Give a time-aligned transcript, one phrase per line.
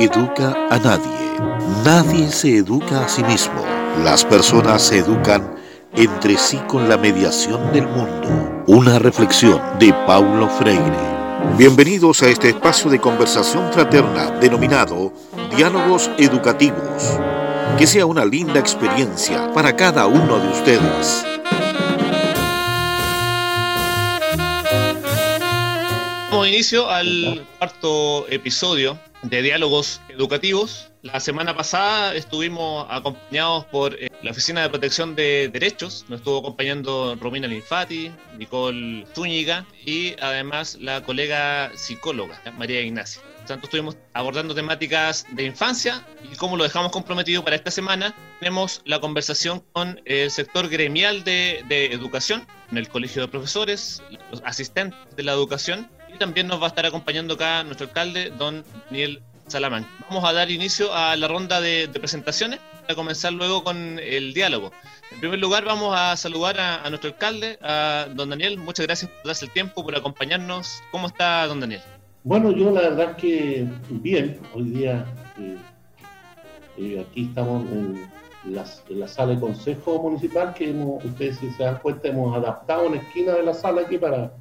[0.00, 1.36] Educa a nadie.
[1.84, 3.62] Nadie se educa a sí mismo.
[4.02, 5.56] Las personas se educan
[5.94, 8.62] entre sí con la mediación del mundo.
[8.66, 10.96] Una reflexión de Paulo Freire.
[11.58, 15.12] Bienvenidos a este espacio de conversación fraterna denominado
[15.54, 17.18] Diálogos Educativos.
[17.76, 21.29] Que sea una linda experiencia para cada uno de ustedes.
[26.50, 30.90] Inicio al cuarto episodio de Diálogos Educativos.
[31.02, 36.06] La semana pasada estuvimos acompañados por eh, la Oficina de Protección de Derechos.
[36.08, 43.22] Nos estuvo acompañando Romina Linfati, Nicole Zúñiga y además la colega psicóloga María Ignacia.
[43.46, 48.82] Tanto estuvimos abordando temáticas de infancia y como lo dejamos comprometido para esta semana, tenemos
[48.84, 54.42] la conversación con el sector gremial de, de educación, en el Colegio de Profesores, los
[54.44, 55.88] asistentes de la educación
[56.20, 59.86] también nos va a estar acompañando acá nuestro alcalde, don Daniel Salamán.
[60.10, 64.34] Vamos a dar inicio a la ronda de, de presentaciones para comenzar luego con el
[64.34, 64.70] diálogo.
[65.12, 68.58] En primer lugar, vamos a saludar a, a, nuestro alcalde, a don Daniel.
[68.58, 70.82] Muchas gracias por darse el tiempo, por acompañarnos.
[70.92, 71.80] ¿Cómo está, don Daniel?
[72.22, 74.38] Bueno, yo la verdad que bien.
[74.52, 75.06] Hoy día
[75.38, 75.56] eh,
[76.76, 78.10] eh, aquí estamos en
[78.44, 82.86] en la, sala de consejo municipal que hemos, ustedes si se dan cuenta hemos adaptado
[82.86, 84.32] una esquina de la sala aquí para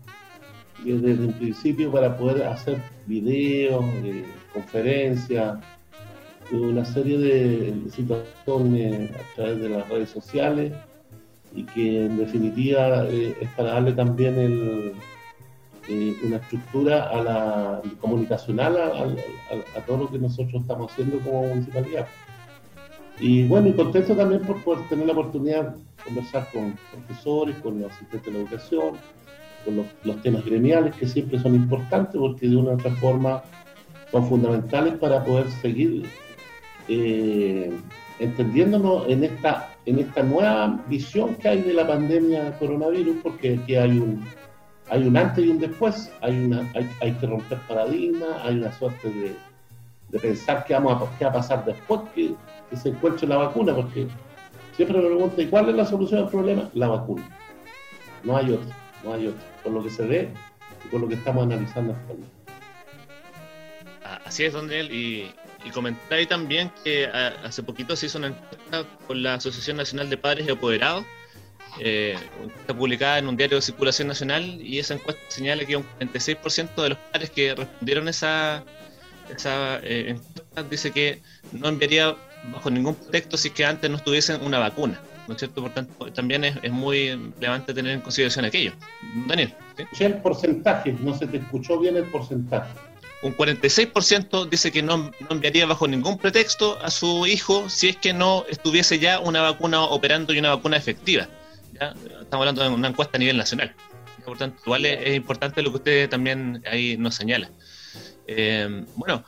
[0.83, 5.59] desde el principio para poder hacer videos, eh, conferencias,
[6.51, 10.73] una serie de, situaciones a través de las redes sociales
[11.53, 14.35] y que en definitiva eh, es para darle también
[15.87, 22.07] eh, una estructura a la comunicacional a, todo lo que nosotros estamos haciendo como municipalidad.
[23.19, 27.81] Y bueno, y contento también por, por tener la oportunidad de conversar con profesores, con
[27.81, 28.95] los asistentes de la educación,
[29.65, 33.43] con los, los, temas gremiales que siempre son importantes porque de una u otra forma
[34.11, 36.05] son fundamentales para poder seguir
[36.87, 37.71] eh,
[38.19, 43.75] entendiéndonos en esta, en esta nueva visión que hay de la pandemia coronavirus, porque aquí
[43.75, 44.25] hay un,
[44.89, 48.71] hay un antes y un después, hay, una, hay, hay que romper paradigmas, hay una
[48.73, 49.35] suerte de,
[50.09, 52.33] de pensar qué, vamos a, qué va a pasar después que,
[52.75, 54.07] se encuentre la vacuna, porque
[54.75, 56.69] siempre me preguntan, ¿y cuál es la solución al problema?
[56.75, 57.27] La vacuna.
[58.23, 60.29] No hay otra, no hay otra por lo que se ve
[60.85, 62.39] y por lo que estamos analizando actualmente.
[64.25, 65.31] Así es, don Daniel, y,
[65.65, 69.77] y comentar ahí también que a, hace poquito se hizo una encuesta con la Asociación
[69.77, 71.05] Nacional de Padres y Apoderados,
[71.79, 72.17] eh,
[72.67, 76.89] publicada en un diario de circulación nacional, y esa encuesta señala que un 46% de
[76.89, 78.63] los padres que respondieron esa,
[79.35, 81.21] esa eh, encuesta dice que
[81.51, 82.15] no enviaría
[82.51, 84.99] bajo ningún pretexto si es que antes no estuviesen una vacuna.
[85.29, 85.61] ¿No es cierto?
[85.61, 88.73] Por tanto, también es, es, muy relevante tener en consideración aquello.
[89.27, 89.53] Daniel.
[89.93, 90.03] ¿sí?
[90.03, 92.73] El porcentaje, no se te escuchó bien el porcentaje.
[93.21, 97.97] Un 46% dice que no, no, enviaría bajo ningún pretexto a su hijo si es
[97.97, 101.27] que no estuviese ya una vacuna operando y una vacuna efectiva.
[101.73, 101.93] ¿ya?
[102.21, 103.75] Estamos hablando de una encuesta a nivel nacional.
[104.25, 107.51] Por tanto, igual es, es importante lo que usted también ahí nos señala.
[108.25, 109.23] Eh, bueno,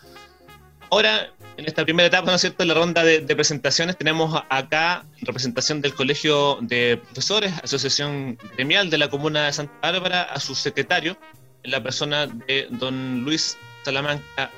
[0.89, 5.05] ahora en esta primera etapa, ¿no es cierto?, en la ronda de, presentaciones tenemos acá
[5.21, 10.55] representación del Colegio de Profesores, Asociación Gremial de la Comuna de Santa Bárbara, a su
[10.55, 11.17] secretario,
[11.63, 14.49] en la persona de don Luis Salamanca.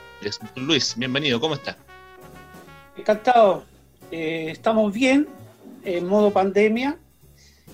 [0.55, 1.77] Don Luis, bienvenido, ¿cómo está?
[2.95, 3.65] Encantado,
[4.11, 5.27] eh, estamos bien,
[5.83, 6.97] en modo pandemia.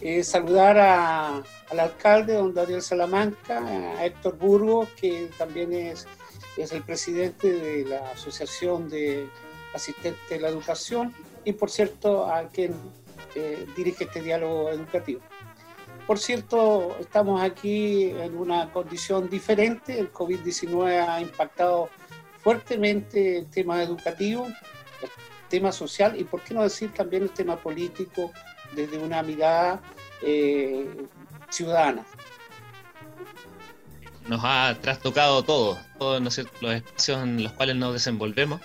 [0.01, 6.07] Eh, saludar a, al alcalde, don Daniel Salamanca, a Héctor Burgos, que también es
[6.57, 9.29] es el presidente de la Asociación de
[9.73, 11.13] Asistentes de la Educación
[11.45, 12.73] y, por cierto, a quien
[13.35, 15.21] eh, dirige este diálogo educativo.
[16.07, 19.99] Por cierto, estamos aquí en una condición diferente.
[19.99, 21.89] El COVID-19 ha impactado
[22.41, 25.09] fuertemente el tema educativo, el
[25.49, 28.31] tema social y, por qué no decir, también el tema político
[28.75, 29.81] desde una mirada
[30.23, 30.87] eh,
[31.49, 32.05] ciudadana
[34.29, 38.61] nos ha trastocado todo, todos los espacios en los cuales nos desenvolvemos.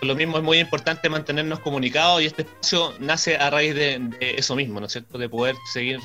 [0.00, 3.98] Por lo mismo es muy importante mantenernos comunicados y este espacio nace a raíz de,
[3.98, 5.18] de, eso mismo, ¿no es cierto?
[5.18, 6.00] De poder seguir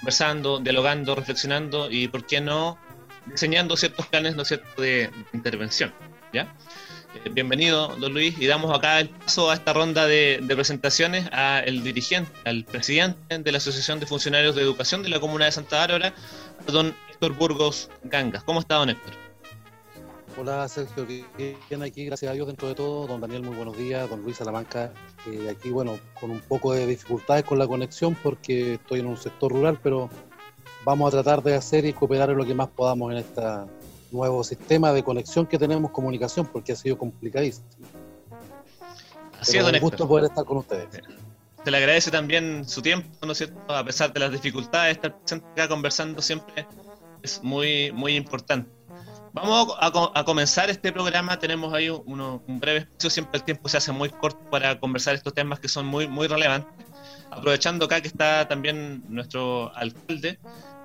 [0.00, 2.76] conversando, dialogando, reflexionando y, ¿por qué no?,
[3.26, 5.94] diseñando ciertos planes, ¿no es cierto?, de intervención,
[6.32, 6.54] ¿ya?
[7.24, 11.28] Eh, bienvenido, don Luis, y damos acá el paso a esta ronda de, de presentaciones
[11.32, 15.52] al dirigente, al presidente de la Asociación de Funcionarios de Educación de la Comuna de
[15.52, 16.14] Santa Bárbara,
[16.66, 18.44] don Héctor Burgos Gangas.
[18.44, 19.14] ¿Cómo está, don Héctor?
[20.38, 21.06] Hola, Sergio.
[21.06, 23.06] Bien aquí, gracias a Dios, dentro de todo.
[23.06, 24.10] Don Daniel, muy buenos días.
[24.10, 24.92] Don Luis Salamanca,
[25.26, 29.16] eh, aquí, bueno, con un poco de dificultades con la conexión porque estoy en un
[29.16, 30.10] sector rural, pero
[30.84, 33.66] vamos a tratar de hacer y cooperar en lo que más podamos en esta,
[34.10, 37.66] nuevo sistema de conexión que tenemos, comunicación, porque ha sido complicadísimo.
[39.40, 40.88] Así es, un gusto poder estar con ustedes.
[41.64, 43.74] Se le agradece también su tiempo, ¿no es cierto?
[43.74, 46.66] A pesar de las dificultades, estar presente acá conversando siempre
[47.24, 48.70] es muy, muy importante.
[49.32, 51.38] Vamos a, comenzar este programa.
[51.40, 53.10] Tenemos ahí un breve espacio.
[53.10, 56.28] Siempre el tiempo se hace muy corto para conversar estos temas que son muy, muy
[56.28, 56.72] relevantes.
[57.32, 60.38] Aprovechando acá que está también nuestro alcalde,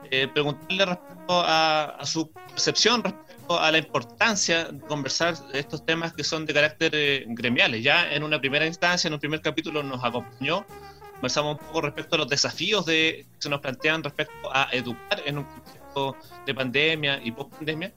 [0.10, 6.24] eh, preguntarle respecto a, su percepción respecto a la importancia de conversar estos temas que
[6.24, 7.84] son de carácter eh, gremiales.
[7.84, 10.66] Ya en una primera instancia, en un primer capítulo nos acompañó,
[11.12, 15.22] conversamos un poco respecto a los desafíos de, que se nos plantean respecto a educar
[15.26, 15.46] en un
[16.46, 17.94] de pandemia y post-pandemia,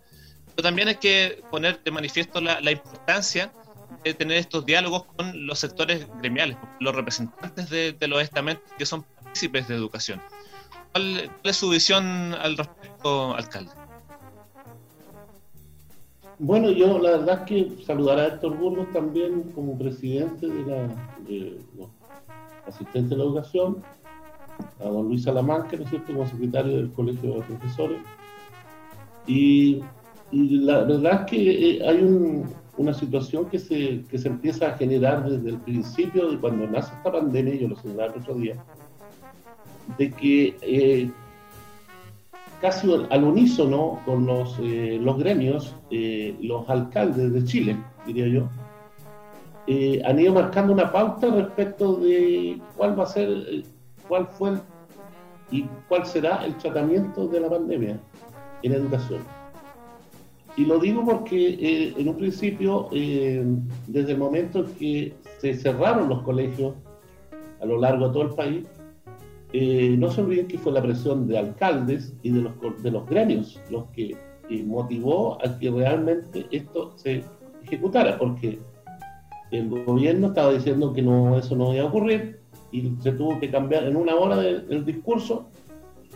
[0.54, 3.52] pero también hay que poner de manifiesto la, importancia
[4.04, 8.86] de tener estos diálogos con los sectores gremiales, los representantes de, de los estamentos que
[8.86, 10.20] son partícipes de educación.
[10.92, 13.70] ¿Cuál, es su visión al respecto, alcalde?
[16.38, 20.88] Bueno, yo la verdad es que saludar a Héctor Burgos también como presidente de, la,
[21.26, 21.88] de los
[22.66, 23.82] asistentes de la educación,
[24.80, 27.98] a don Luis Salamanca, ¿no es cierto?, como secretario del Colegio de Profesores.
[29.26, 29.82] Y,
[30.32, 32.42] la verdad es que eh, hay
[32.78, 36.94] una situación que se, que se empieza a generar desde el principio de cuando nace
[36.94, 38.56] esta pandemia, yo lo señalaba el otro día,
[39.98, 41.10] de que eh,
[42.62, 47.76] casi al unísono con los, eh, los gremios, los alcaldes de Chile,
[48.06, 48.48] diría yo,
[50.06, 53.64] han ido marcando una pauta respecto de cuál va a ser,
[54.08, 54.52] cuál fue
[55.50, 58.00] y cuál será el tratamiento de la pandemia
[58.62, 59.20] en educación.
[60.56, 66.22] Y lo digo porque en un principio, desde el momento en que se cerraron los
[66.22, 66.74] colegios
[67.60, 68.66] a lo largo de todo el país,
[69.54, 73.06] eh, no se olviden que fue la presión de alcaldes y de los, de los
[73.06, 74.16] gremios los que
[74.48, 77.22] eh, motivó a que realmente esto se
[77.62, 78.58] ejecutara, porque
[79.50, 82.41] el gobierno estaba diciendo que no, eso no iba a ocurrir
[82.72, 85.46] y se tuvo que cambiar en una hora el discurso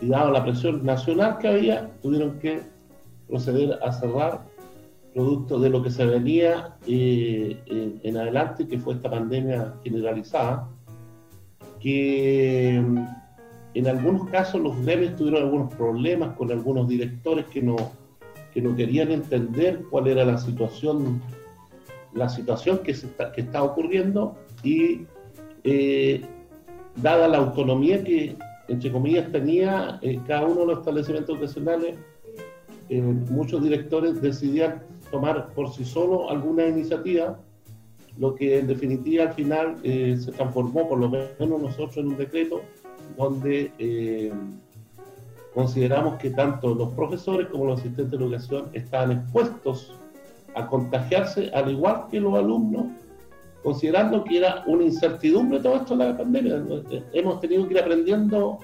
[0.00, 2.60] y dado la presión nacional que había, tuvieron que
[3.28, 4.44] proceder a cerrar
[5.14, 7.58] producto de lo que se venía eh,
[8.02, 10.68] en adelante, que fue esta pandemia generalizada,
[11.80, 17.76] que en algunos casos los gremios tuvieron algunos problemas con algunos directores que no,
[18.52, 21.22] que no querían entender cuál era la situación,
[22.12, 25.06] la situación que, está, que está ocurriendo y
[25.64, 26.22] eh,
[26.96, 28.36] dada la autonomía que,
[28.68, 31.96] entre comillas, tenía eh, cada uno de los establecimientos educacionales,
[32.88, 37.38] eh, muchos directores decidían tomar por sí solos alguna iniciativa,
[38.18, 42.62] lo que en definitiva al final se transformó, por lo menos nosotros, en un decreto
[43.16, 44.32] donde eh,
[45.54, 49.94] consideramos que tanto los profesores como los asistentes de educación estaban expuestos
[50.54, 52.86] a contagiarse al igual que los alumnos,
[53.66, 56.64] considerando que era una incertidumbre todo esto de la pandemia.
[57.12, 58.60] Hemos tenido que ir aprendiendo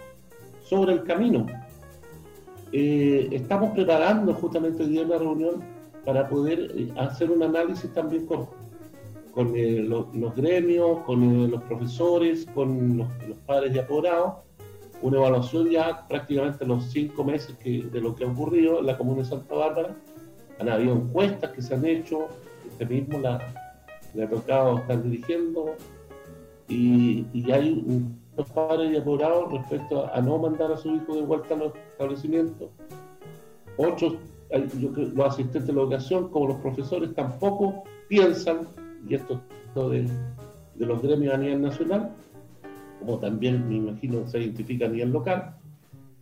[0.63, 1.45] sobre el camino.
[2.71, 5.61] Eh, estamos preparando justamente el día la reunión
[6.05, 8.47] para poder eh, hacer un análisis también con,
[9.33, 13.09] con eh, los gremios, con los profesores, con los,
[13.45, 14.35] padres de apoderados,
[15.03, 19.23] una evaluación ya prácticamente los cinco meses de lo que ha ocurrido en la comuna
[19.23, 19.97] de Santa Bárbara.
[20.61, 22.29] Han habido encuestas que se han hecho,
[22.71, 23.62] este mismo la,
[24.15, 25.75] le ha tocado estar dirigiendo,
[26.69, 27.85] y, y hay
[28.37, 31.73] los padres de apoderados respecto a, no mandar a su hijo de vuelta a los
[31.93, 32.71] establecimientos.
[33.77, 34.17] Otros,
[35.15, 38.69] los asistentes de la educación, como los profesores, tampoco piensan
[39.09, 39.41] y esto
[39.75, 40.09] de,
[40.75, 42.13] de los gremios a nivel nacional,
[43.01, 45.57] como también me imagino se identifica a nivel local,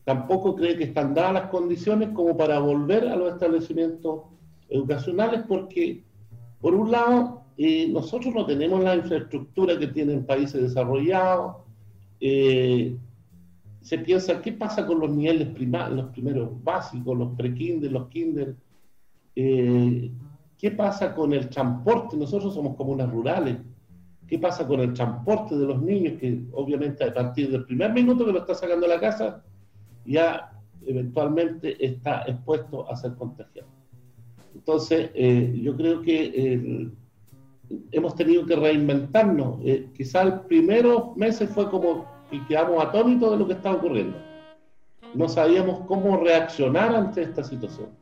[0.05, 4.23] tampoco cree que están dadas las condiciones como para volver a los establecimientos
[4.69, 6.03] educacionales porque,
[6.61, 11.57] por un lado, eh, nosotros no tenemos la infraestructura que tienen países desarrollados,
[12.21, 12.97] eh,
[13.81, 18.57] se piensa qué pasa con los niveles primarios, los primeros básicos, los pre-kinder, los kinder,
[19.37, 20.11] eh,
[20.59, 22.19] ¿Qué pasa con el transporte?
[22.19, 23.57] Nosotros somos comunas rurales.
[24.27, 26.19] ¿Qué pasa con el transporte de los niños?
[26.21, 29.43] Que obviamente a partir del primer minuto que lo está sacando a la casa,
[30.05, 30.53] ya
[30.85, 33.69] eventualmente está expuesto a ser contagiado.
[34.55, 36.91] Entonces, eh, yo creo que
[37.93, 39.59] hemos tenido que reinventarnos.
[39.65, 44.17] Eh, quizá el primeros meses fue como que quedamos atónitos de lo que estaba ocurriendo.
[45.15, 48.01] No sabíamos cómo reaccionar ante esta situación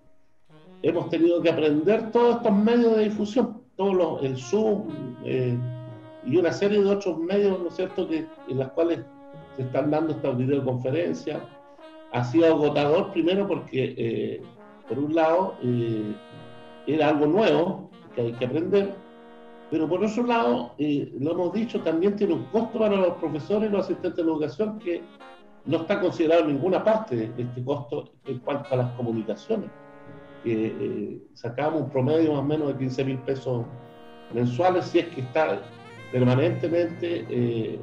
[0.82, 4.88] hemos tenido que aprender todos estos medios de difusión, todos el Zoom
[5.24, 5.56] eh,
[6.24, 9.00] y una serie de otros medios, ¿no es cierto?, que, en las cuales
[9.56, 11.40] se están dando estas videoconferencias.
[12.12, 14.42] Ha sido agotador primero porque eh,
[14.88, 15.54] por un lado,
[16.86, 18.94] era algo nuevo que hay que aprender,
[19.70, 23.72] pero por otro lado, lo hemos dicho, también tiene un costo para los profesores y
[23.72, 25.02] los asistentes de educación que
[25.66, 29.70] no está considerado en ninguna parte este costo en cuanto a las comunicaciones.
[30.42, 33.66] Que sacamos un promedio más o menos de 15 mil pesos
[34.32, 35.60] mensuales si es que está
[36.12, 37.78] permanentemente eh,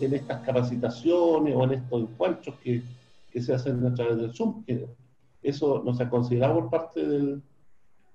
[0.00, 2.82] en estas capacitaciones o en estos encuentros que,
[3.30, 4.64] que, se hacen a través del Zoom.
[5.42, 7.42] Eso no se ha considerado por parte del,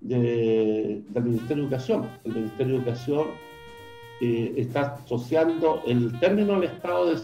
[0.00, 2.08] del Ministerio de Educación.
[2.24, 3.26] El Ministerio de Educación
[4.20, 7.20] eh, está asociando el término del estado de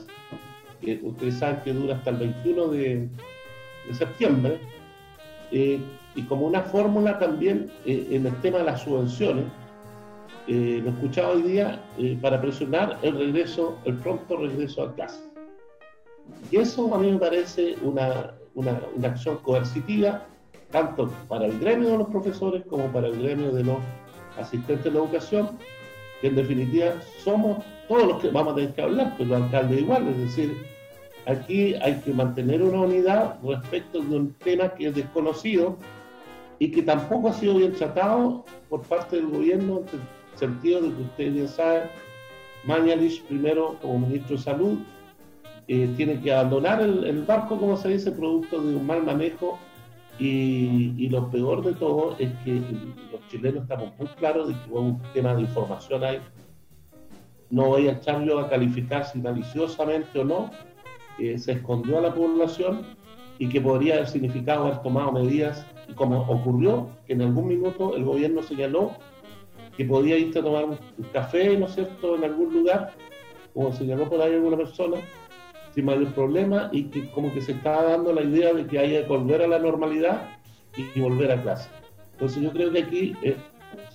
[0.81, 3.09] que ustedes saben que dura hasta el 21 de,
[3.88, 4.61] de septiembre,
[5.50, 5.81] eh,
[6.16, 9.47] y como una fórmula también en el tema de las subvenciones,
[10.47, 15.21] eh, lo escuchaba hoy día, eh, para presionar el regreso, el pronto regreso a clase.
[16.50, 20.26] Y eso a mí me parece una, una, una, acción coercitiva,
[20.75, 23.76] tanto para el gremio de los profesores como para el gremio de los
[24.37, 25.50] asistentes de la educación,
[26.21, 29.81] que en definitiva somos todos los que vamos a tener que hablar, pero los alcaldes
[29.81, 30.66] igual, es decir,
[31.26, 35.76] aquí hay que mantener una unidad respecto de un tema que es desconocido
[36.59, 39.83] y que tampoco ha sido bien tratado por parte del gobierno
[40.35, 41.83] sentido de que ustedes bien saben,
[42.64, 44.78] Mañalich primero como ministro de Salud
[45.69, 49.57] eh, tiene que abandonar el, barco, como se dice, producto de un mal manejo
[50.18, 52.61] y, lo peor de todo es que
[53.12, 56.21] los chilenos estamos muy claros de que hubo un tema de información ahí.
[57.50, 60.50] No voy a echar yo a calificar si maliciosamente o no,
[61.18, 62.83] eh, se escondió a la población
[63.38, 67.97] y que podría haber significado haber tomado medidas, y como ocurrió, que en algún minuto
[67.97, 68.92] el gobierno señaló
[69.76, 70.78] que podía irte a tomar un
[71.12, 72.92] café, ¿no es cierto?, en algún lugar,
[73.52, 74.99] como señaló por ahí alguna persona,
[75.75, 79.02] sin mayor problema, y que como que se estaba dando la idea de que haya
[79.02, 80.28] que volver a la normalidad
[80.76, 81.69] y volver a clase.
[82.12, 83.35] Entonces yo creo que aquí es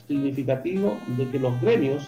[0.07, 2.07] significativo de que los gremios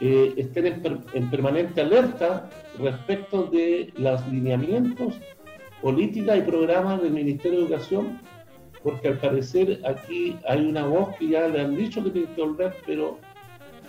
[0.00, 5.18] eh, estén en, en, permanente alerta respecto de los lineamientos,
[5.82, 8.20] políticas y programas del Ministerio de Educación
[8.82, 12.42] porque al parecer aquí hay una voz que ya le han dicho que tiene que
[12.42, 13.18] volver, pero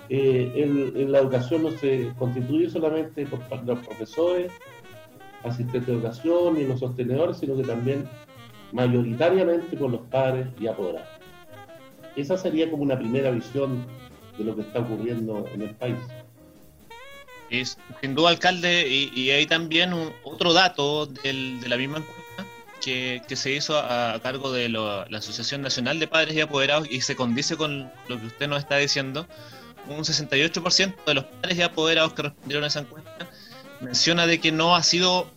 [0.10, 4.52] eh, en, la educación no se constituye solamente por los profesores,
[5.44, 8.08] asistentes de educación y los sostenedores, sino que también
[8.72, 11.08] mayoritariamente por los padres y apoderados.
[12.16, 13.86] Esa sería como una primera visión
[14.38, 15.98] de lo que está ocurriendo en el país.
[17.50, 19.92] Es, sin duda, alcalde, y, hay también
[20.24, 22.46] otro dato del, de la misma encuesta
[22.80, 27.16] que, se hizo a, cargo de la Asociación Nacional de Padres y Apoderados y se
[27.16, 29.28] condice con lo que usted nos está diciendo,
[29.88, 33.09] un 68% de los padres y apoderados que respondieron a esa encuesta
[33.82, 35.30] menciona de que no ha sido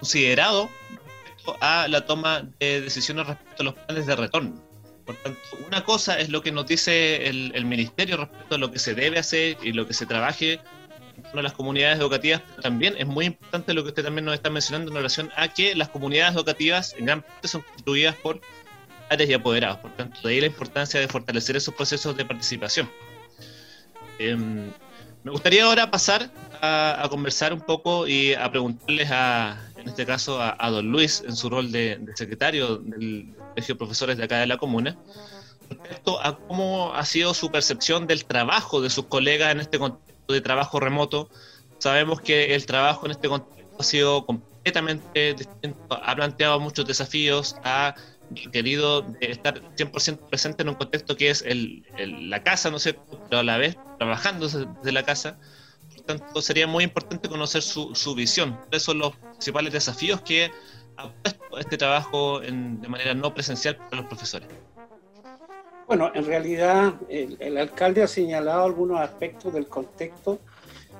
[0.00, 4.62] considerado respecto a la toma de decisiones respecto a los planes de retorno.
[5.04, 8.78] Por tanto, una cosa es lo que nos dice el, ministerio respecto a lo que
[8.78, 10.60] se debe hacer y lo que se trabaje
[11.32, 14.50] de las comunidades educativas, pero también es muy importante lo que usted también nos está
[14.50, 18.40] mencionando en relación a que las comunidades educativas en gran parte son constituidas por
[19.08, 19.78] padres y apoderados.
[19.78, 22.90] Por tanto, de ahí la importancia de fortalecer esos procesos de participación.
[24.18, 24.70] Em,
[25.22, 26.30] me gustaría ahora pasar
[26.64, 31.36] a, conversar un poco y a preguntarles a, en este caso, a, don Luis, en
[31.36, 34.96] su rol de, de secretario del Colegio de Profesores de acá de la comuna,
[35.68, 40.32] respecto a cómo ha sido su percepción del trabajo de sus colegas en este contexto
[40.32, 41.28] de trabajo remoto.
[41.78, 47.56] Sabemos que el trabajo en este contexto ha sido completamente distinto, ha planteado muchos desafíos,
[47.64, 47.94] ha
[48.52, 51.84] querido estar 100% presente en un contexto que es el,
[52.28, 55.38] la casa, ¿no sé, pero a la vez trabajando desde la casa.
[56.06, 58.58] Tanto, sería muy importante conocer su, su visión.
[58.68, 60.50] ¿Cuáles son los principales desafíos que
[60.96, 64.48] ha puesto este trabajo en, de manera no presencial para los profesores?
[65.86, 70.38] Bueno, en realidad el, alcalde ha señalado algunos aspectos del contexto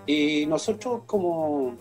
[0.06, 1.76] y nosotros como,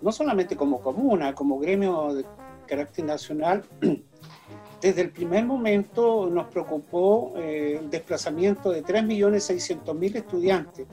[0.00, 2.24] no solamente como comuna, como gremio de
[2.66, 3.64] carácter nacional,
[4.80, 10.86] desde el primer momento nos preocupó eh, el desplazamiento de 3.600.000 estudiantes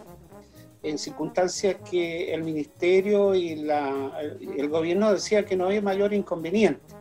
[0.89, 6.95] en circunstancias que el ministerio y el gobierno decía que no había mayor inconveniente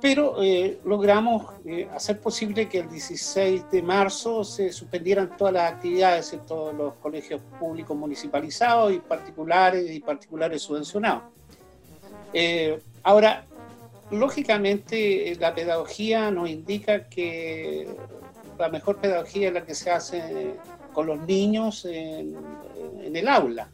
[0.00, 5.72] pero eh, logramos eh, hacer posible que el 16 de marzo se suspendieran todas las
[5.72, 11.24] actividades en todos los colegios públicos municipalizados y particulares y particulares subvencionados.
[12.32, 13.44] Eh, ahora,
[14.10, 17.88] lógicamente la pedagogía nos indica que
[18.58, 20.54] la mejor pedagogía es la que se hace
[20.96, 22.34] con los niños en,
[23.14, 23.68] el aula,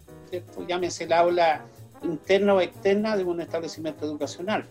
[0.66, 1.64] llámese el aula
[2.02, 4.66] interna o externa de un establecimiento educacional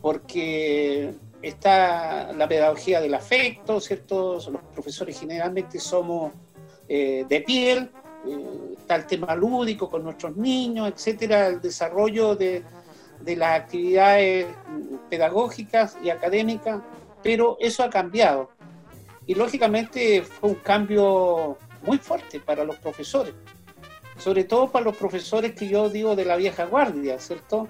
[0.00, 4.34] porque está la pedagogía del afecto, ¿cierto?
[4.34, 6.32] Los profesores generalmente somos
[6.88, 7.90] eh, de piel,
[8.28, 12.62] eh, está el tema lúdico con nuestros niños, etcétera, el desarrollo de,
[13.22, 14.46] de las actividades
[15.08, 16.80] pedagógicas y académicas,
[17.24, 18.50] pero eso ha cambiado.
[19.26, 23.34] Y lógicamente fue un cambio muy fuerte para los profesores,
[24.18, 27.68] sobre todo para los profesores que yo digo de la vieja guardia, ¿cierto?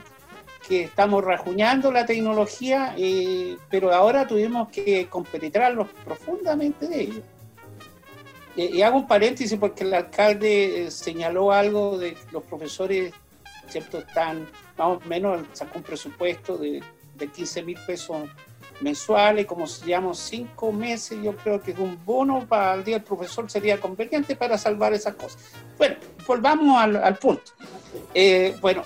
[0.67, 7.25] Que estamos rajuñando la tecnología, eh, pero ahora tuvimos que compenetrarlos profundamente de ellos.
[8.57, 13.13] y hago un paréntesis porque el alcalde eh, señaló algo de los profesores,
[13.69, 13.99] ¿cierto?
[13.99, 16.83] Están más o menos, sacó un presupuesto de,
[17.15, 18.29] de 15 mil pesos
[18.81, 22.97] mensuales, como se llama, cinco meses, yo creo que es un bono para el día
[22.97, 25.39] del profesor sería conveniente para salvar esas cosas.
[25.77, 25.97] Bueno,
[26.27, 27.53] volvamos al, punto.
[28.15, 28.83] Eh, bueno,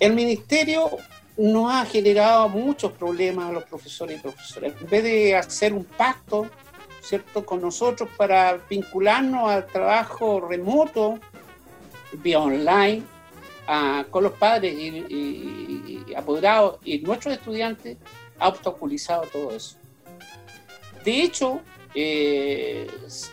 [0.00, 0.90] el ministerio
[1.36, 4.72] no ha generado muchos problemas a los profesores y profesoras.
[4.80, 6.48] En vez de hacer un pacto,
[7.00, 11.18] ¿cierto?, con nosotros para vincularnos al trabajo remoto,
[12.12, 13.02] vía online,
[14.10, 17.96] con los padres y, y apoderados y nuestros estudiantes,
[18.38, 19.76] ha obstaculizado todo eso.
[21.04, 21.60] De hecho,
[21.94, 22.90] eh,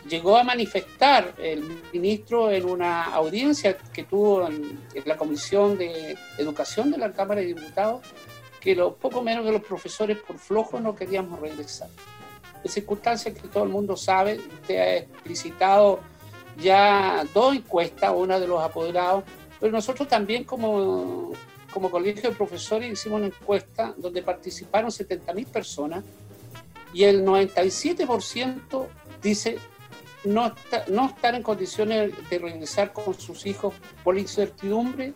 [0.08, 6.92] llegó a manifestar el ministro en una audiencia que tuvo en, la Comisión de Educación
[6.92, 8.02] de la Cámara de Diputados
[8.60, 11.88] que lo poco menos de los profesores por flojo no queríamos regresar.
[12.62, 15.98] En circunstancias que todo el mundo sabe, usted ha explicitado
[16.58, 19.24] ya dos encuestas, una de los apoderados,
[19.58, 21.32] pero nosotros también como
[21.72, 26.04] como colegio de profesores hicimos una encuesta donde participaron 70.000 personas
[26.94, 28.86] y el 97%
[29.22, 29.58] dice
[30.24, 30.54] no,
[30.88, 35.14] no estar en condiciones de regresar con sus hijos por la incertidumbre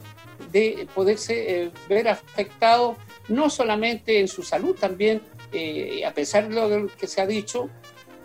[0.50, 2.96] de poderse eh, ver afectado
[3.28, 7.68] no solamente en su salud, también, eh, a pesar de lo que se ha dicho,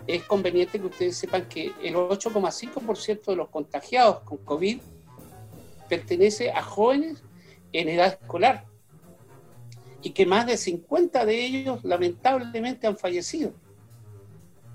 [0.06, 4.80] es conveniente que ustedes sepan que el 8,5% de los contagiados con COVID
[5.88, 7.22] pertenece a jóvenes
[7.72, 8.66] en edad escolar
[10.02, 13.52] y que más de 50 de ellos lamentablemente han fallecido.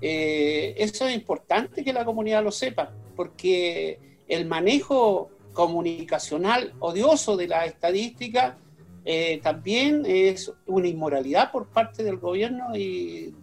[0.00, 7.48] Eh, eso es importante que la comunidad lo sepa, porque el manejo comunicacional odioso de
[7.48, 8.56] la estadística
[9.04, 13.34] eh, también es una inmoralidad por parte del gobierno y,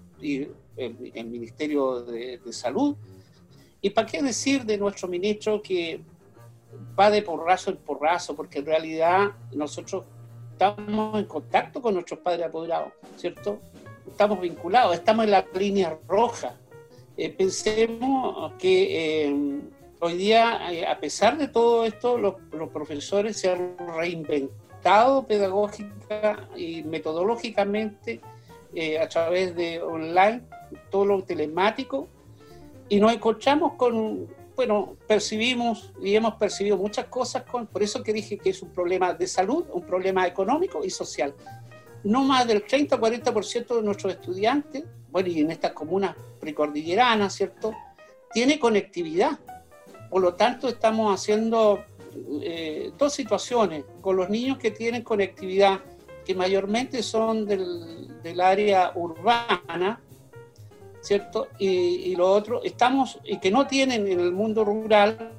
[0.77, 2.95] el, Ministerio de, de Salud.
[3.81, 6.01] ¿Y para qué decir de nuestro ministro que
[6.97, 10.03] va de porrazo en porrazo, porque en realidad nosotros
[10.51, 13.59] estamos en contacto con nuestros padres apoderados, ¿cierto?
[14.07, 16.55] Estamos vinculados, estamos en la línea roja.
[17.17, 19.61] Eh, pensemos que eh,
[19.99, 22.35] hoy día, eh, a pesar de todo esto, los,
[22.71, 28.21] profesores se han reinventado pedagógica y metodológicamente
[29.01, 30.41] a través de online,
[30.91, 32.09] todo lo telemático,
[32.89, 38.37] y nos encontramos con bueno, percibimos y hemos percibido muchas cosas, por eso que dije
[38.37, 41.33] que es un problema de salud, un problema económico y social.
[42.03, 47.33] No más del 30 o 40% de nuestros estudiantes, bueno, y en estas comunas precordilleranas,
[47.33, 47.73] ¿cierto?,
[48.33, 49.39] tiene conectividad.
[50.09, 51.83] Por lo tanto, estamos haciendo
[52.41, 55.79] eh, dos situaciones con los niños que tienen conectividad,
[56.25, 60.01] que mayormente son del área urbana,
[61.05, 61.49] ¿cierto?
[61.59, 65.31] Y, lo otro, estamos, y que no tienen en el mundo rural,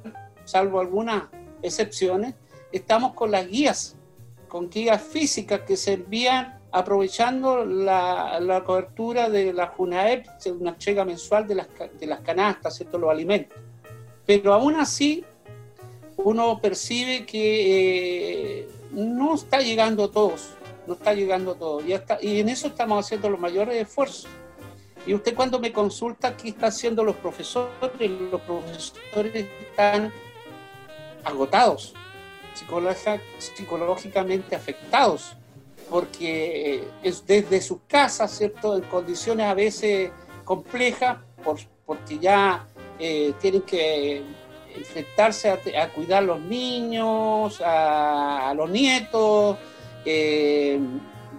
[0.45, 1.23] salvo algunas
[1.61, 2.35] excepciones,
[2.71, 3.97] estamos con las guías,
[4.47, 10.25] con guías físicas que se envían aprovechando la, la cobertura de la JUNAEP,
[10.59, 11.67] una entrega mensual de las,
[11.99, 12.97] de las canastas, ¿cierto?
[12.97, 13.57] los alimentos.
[14.25, 15.25] Pero aún así,
[16.15, 20.51] uno percibe que eh, no está llegando a todos,
[20.85, 21.83] no está llegando a todos.
[21.85, 21.93] Y,
[22.25, 24.29] y en eso estamos haciendo los mayores esfuerzos.
[25.07, 27.71] Y usted cuando me consulta qué están haciendo los profesores,
[28.29, 30.11] los profesores están
[31.23, 31.93] agotados,
[33.39, 35.37] psicológicamente afectados,
[35.89, 38.75] porque es desde sus casas, ¿cierto?
[38.75, 40.11] En condiciones a veces
[40.43, 41.19] complejas,
[41.85, 42.67] porque ya
[42.99, 44.23] eh, tienen que
[44.75, 49.57] enfrentarse a, cuidar a los niños, a, los nietos,
[50.03, 50.77] eh,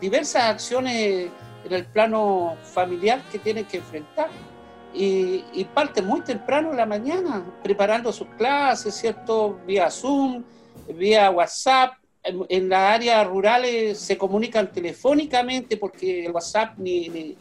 [0.01, 1.29] diversas acciones
[1.69, 4.29] en el plano familiar que tienen que enfrentar.
[4.95, 9.61] Y, parte muy temprano en la mañana, preparando sus clases, ¿cierto?
[9.67, 10.43] Vía Zoom,
[10.95, 11.93] vía WhatsApp.
[12.25, 17.37] En, las áreas rurales se comunican telefónicamente porque el WhatsApp ni,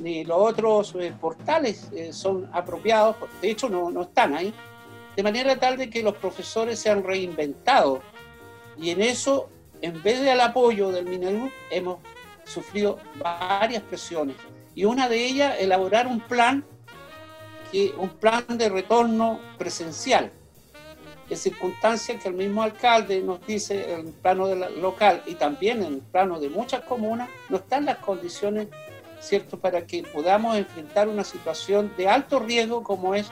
[0.00, 4.54] ni, los otros eh, portales eh, son apropiados, de hecho no, no están ahí.
[5.14, 8.00] De manera tal de que los profesores se han reinventado.
[8.78, 9.50] Y en eso,
[9.82, 11.98] en vez del apoyo del Minedu, hemos
[12.44, 14.36] sufrido varias presiones
[14.74, 16.64] y una de ellas elaborar un plan,
[17.70, 20.30] que, un plan de retorno presencial
[21.32, 25.82] en circunstancias que el mismo alcalde nos dice en el plano de local y también
[25.82, 28.68] en el plano de muchas comunas, no están las condiciones
[29.20, 29.58] ¿cierto?
[29.58, 33.30] para que podamos enfrentar una situación de alto riesgo como es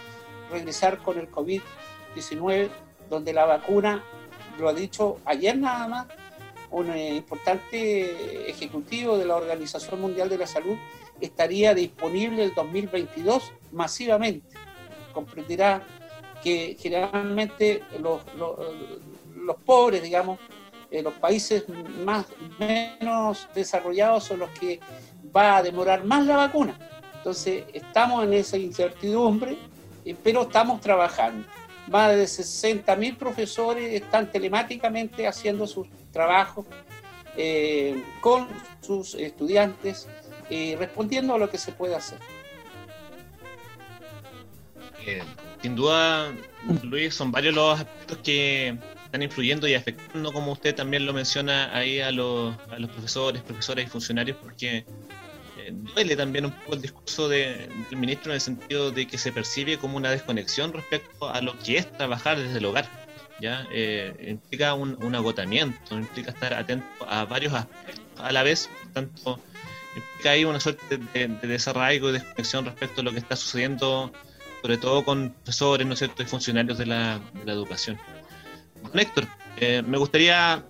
[0.51, 2.68] regresar con el COVID-19,
[3.09, 4.03] donde la vacuna,
[4.59, 6.07] lo ha dicho ayer nada más,
[6.70, 10.76] un eh, importante ejecutivo de la Organización Mundial de la Salud,
[11.20, 14.56] estaría disponible el 2022 masivamente.
[15.12, 15.85] Comprenderá
[16.42, 20.38] que generalmente los, los, pobres, digamos,
[20.90, 21.64] eh, los países
[22.04, 22.26] más
[22.59, 24.80] menos desarrollados son los que
[25.35, 26.78] va a demorar más la vacuna.
[27.16, 29.59] Entonces, estamos en esa incertidumbre,
[30.04, 31.46] eh, pero estamos trabajando.
[31.90, 36.64] Más de 60.000 profesores están telemáticamente haciendo sus trabajos
[37.37, 38.48] eh, con
[38.81, 40.09] sus estudiantes,
[40.79, 42.18] respondiendo a lo que se puede hacer.
[45.62, 46.33] Sin duda,
[46.83, 51.76] Luis, son varios los aspectos que están influyendo y afectando, como usted también lo menciona
[51.76, 54.85] ahí a los, a los profesores, profesoras y funcionarios, porque eh,
[55.72, 59.78] duele también un poco el discurso del ministro en el sentido de que se percibe
[59.78, 62.88] como una desconexión respecto a lo que es trabajar desde el hogar.
[63.40, 63.66] ¿ya?
[63.72, 69.40] Eh, implica un, agotamiento, implica estar atento a varios aspectos a la vez, por tanto,
[69.96, 74.12] implica ahí una suerte de, de desarraigo y desconexión respecto a lo que está sucediendo
[74.61, 77.98] sobre todo con profesores, ¿no es cierto?, y funcionarios de la, educación.
[78.94, 80.62] Héctor, eh, me gustaría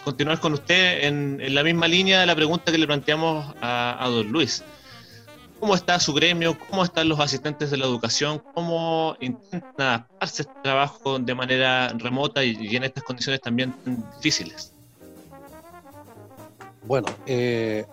[0.00, 4.28] continuar con usted en, la misma línea de la pregunta que le planteamos a, don
[4.28, 4.62] Luis.
[5.60, 6.56] ¿Cómo está su gremio?
[6.70, 8.42] ¿Cómo están los asistentes de la educación?
[8.54, 14.72] ¿Cómo intentan adaptarse este trabajo de manera remota y, en estas condiciones también tan difíciles?
[16.86, 17.84] Bueno, eh,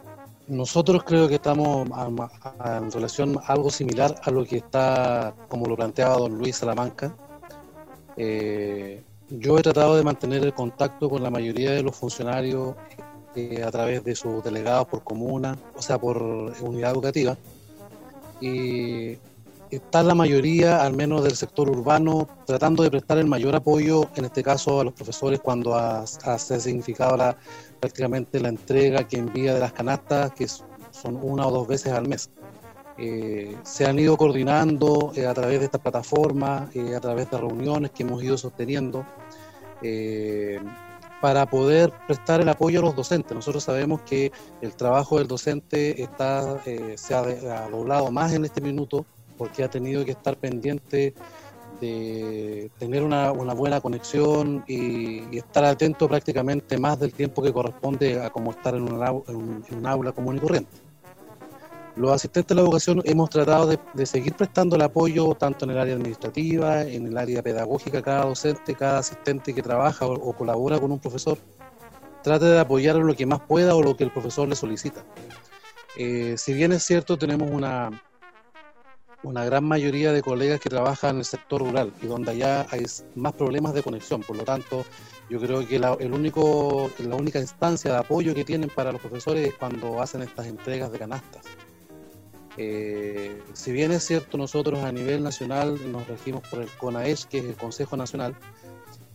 [0.48, 1.88] nosotros creo que estamos
[2.66, 7.16] en relación algo similar a lo que está, como lo planteaba don Luis Salamanca.
[8.16, 12.76] Eh, yo he tratado de mantener el contacto con la mayoría de los funcionarios
[13.36, 16.22] eh, a través de sus delegados por comuna, o sea, por
[16.62, 17.38] unidad educativa.
[18.40, 19.18] Y
[19.72, 24.26] está la mayoría, al menos del sector urbano, tratando de prestar el mayor apoyo, en
[24.26, 27.38] este caso a los profesores, cuando ha, ha significado la,
[27.80, 32.08] prácticamente la entrega que envía de las canastas, que son una o dos veces al
[32.08, 32.30] mes.
[32.98, 37.38] Eh, se han ido coordinando eh, a través de esta plataforma, eh, a través de
[37.38, 39.06] reuniones que hemos ido sosteniendo,
[41.22, 43.36] para poder prestar el apoyo a los docentes.
[43.36, 44.32] Nosotros sabemos que
[44.62, 49.06] el trabajo del docente está, se ha, doblado más en este minuto
[49.38, 51.14] porque ha tenido que estar pendiente
[51.82, 58.32] de tener una, buena conexión y, estar atento prácticamente más del tiempo que corresponde a
[58.32, 60.85] como estar en un, aula común y corriente.
[61.96, 65.78] Los asistentes de la educación hemos tratado de, seguir prestando el apoyo tanto en el
[65.78, 70.92] área administrativa, en el área pedagógica, cada docente, cada asistente que trabaja o, colabora con
[70.92, 71.38] un profesor,
[72.22, 75.06] trate de apoyar lo que más pueda o lo que el profesor le solicita.
[75.98, 78.04] Eh, si bien es cierto, tenemos una,
[79.24, 82.84] una gran mayoría de colegas que trabajan en el sector rural y donde allá hay
[83.16, 84.22] más problemas de conexión.
[84.22, 84.84] Por lo tanto,
[85.30, 89.00] yo creo que la, el único, la única instancia de apoyo que tienen para los
[89.00, 91.46] profesores es cuando hacen estas entregas de canastas.
[92.58, 97.40] Eh, si bien es cierto, nosotros a nivel nacional nos regimos por el CONAES, que
[97.40, 98.36] es el Consejo Nacional,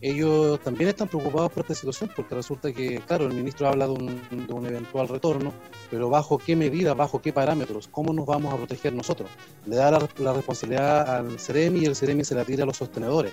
[0.01, 3.93] ellos también están preocupados por esta situación porque resulta que, claro, el ministro habla de
[3.93, 5.53] un, eventual retorno,
[5.91, 9.29] pero bajo qué medida, bajo qué parámetros, cómo nos vamos a proteger nosotros.
[9.67, 13.31] Le da la, responsabilidad al CEREMI y el CEREMI se la tira a los sostenedores.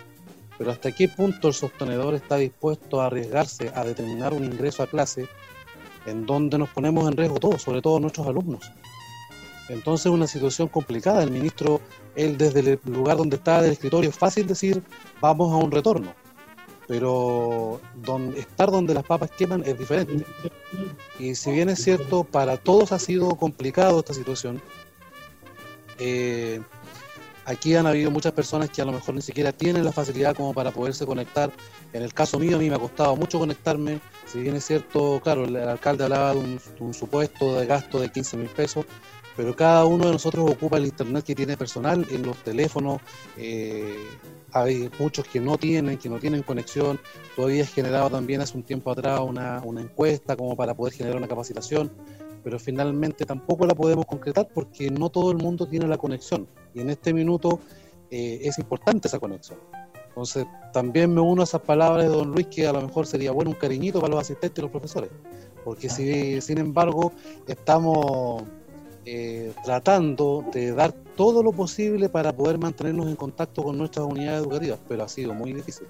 [0.59, 4.88] Pero hasta qué punto el sostenedor está dispuesto a arriesgarse a determinar un ingreso a
[4.88, 5.27] clase
[6.05, 8.71] en donde nos ponemos en riesgo todos, sobre todo nuestros alumnos.
[9.68, 11.22] Entonces es una situación complicada.
[11.22, 11.81] El ministro,
[12.16, 14.83] él desde el lugar donde está del escritorio, es fácil decir,
[15.20, 16.14] vamos a un retorno
[16.88, 17.83] pero
[18.35, 20.24] estar donde las papas queman es diferente.
[21.18, 24.61] Y si bien es cierto, para todos ha sido complicado esta situación,
[25.98, 26.62] eh,
[27.44, 30.54] aquí han habido muchas personas que a lo mejor ni siquiera tienen la facilidad como
[30.54, 31.52] para poderse conectar.
[31.92, 34.00] En el caso mío, a mí me ha costado mucho conectarme.
[34.24, 38.00] Si bien es cierto, claro, el, alcalde hablaba de un, de un supuesto de gasto
[38.00, 38.87] de 15 mil pesos,
[39.38, 43.01] pero cada uno de nosotros ocupa el internet que tiene personal en los teléfonos.
[43.37, 43.94] Eh,
[44.53, 46.98] hay muchos que no tienen, que no tienen conexión.
[47.37, 51.29] Todavía he generado también hace un tiempo atrás una, encuesta como para poder generar una
[51.29, 51.88] capacitación,
[52.42, 56.48] pero finalmente tampoco la podemos concretar porque no todo el mundo tiene la conexión.
[56.74, 57.61] Y en este minuto
[58.11, 59.61] eh, es importante esa conexión.
[60.09, 63.31] Entonces, también me uno a esas palabras de don Luis que a lo mejor sería
[63.31, 65.11] bueno un cariñito para los asistentes y los profesores
[65.68, 67.12] porque si, sin embargo
[67.46, 68.42] estamos
[69.11, 74.42] eh, tratando de dar todo lo posible para poder mantenernos en contacto con nuestras unidades
[74.42, 75.87] educativas, pero ha sido muy difícil.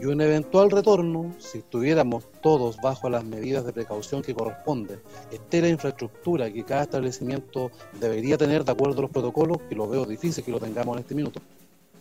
[0.00, 4.98] Y un eventual retorno, si estuviéramos todos bajo las medidas de precaución que corresponden,
[5.30, 7.70] esté la infraestructura que cada establecimiento
[8.00, 11.02] debería tener de acuerdo a los protocolos, que lo veo difícil que lo tengamos en
[11.02, 11.40] este minuto,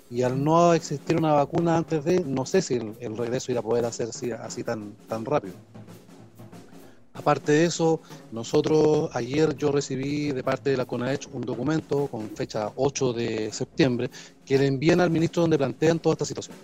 [0.09, 3.63] y al no existir una vacuna antes de, no sé si el, regreso irá a
[3.63, 4.09] poder hacer
[4.41, 5.53] así, tan, tan rápido.
[7.19, 7.99] Aparte de eso,
[8.31, 13.51] nosotros ayer yo recibí de parte de la CONAECH un documento con fecha 8 de
[13.51, 14.09] septiembre
[14.45, 16.55] que le envían al ministro donde plantean toda esta situación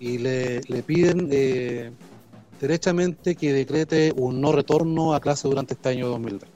[0.00, 1.90] y le, piden eh,
[2.58, 6.46] derechamente que decrete un no retorno a clase durante este año 2020.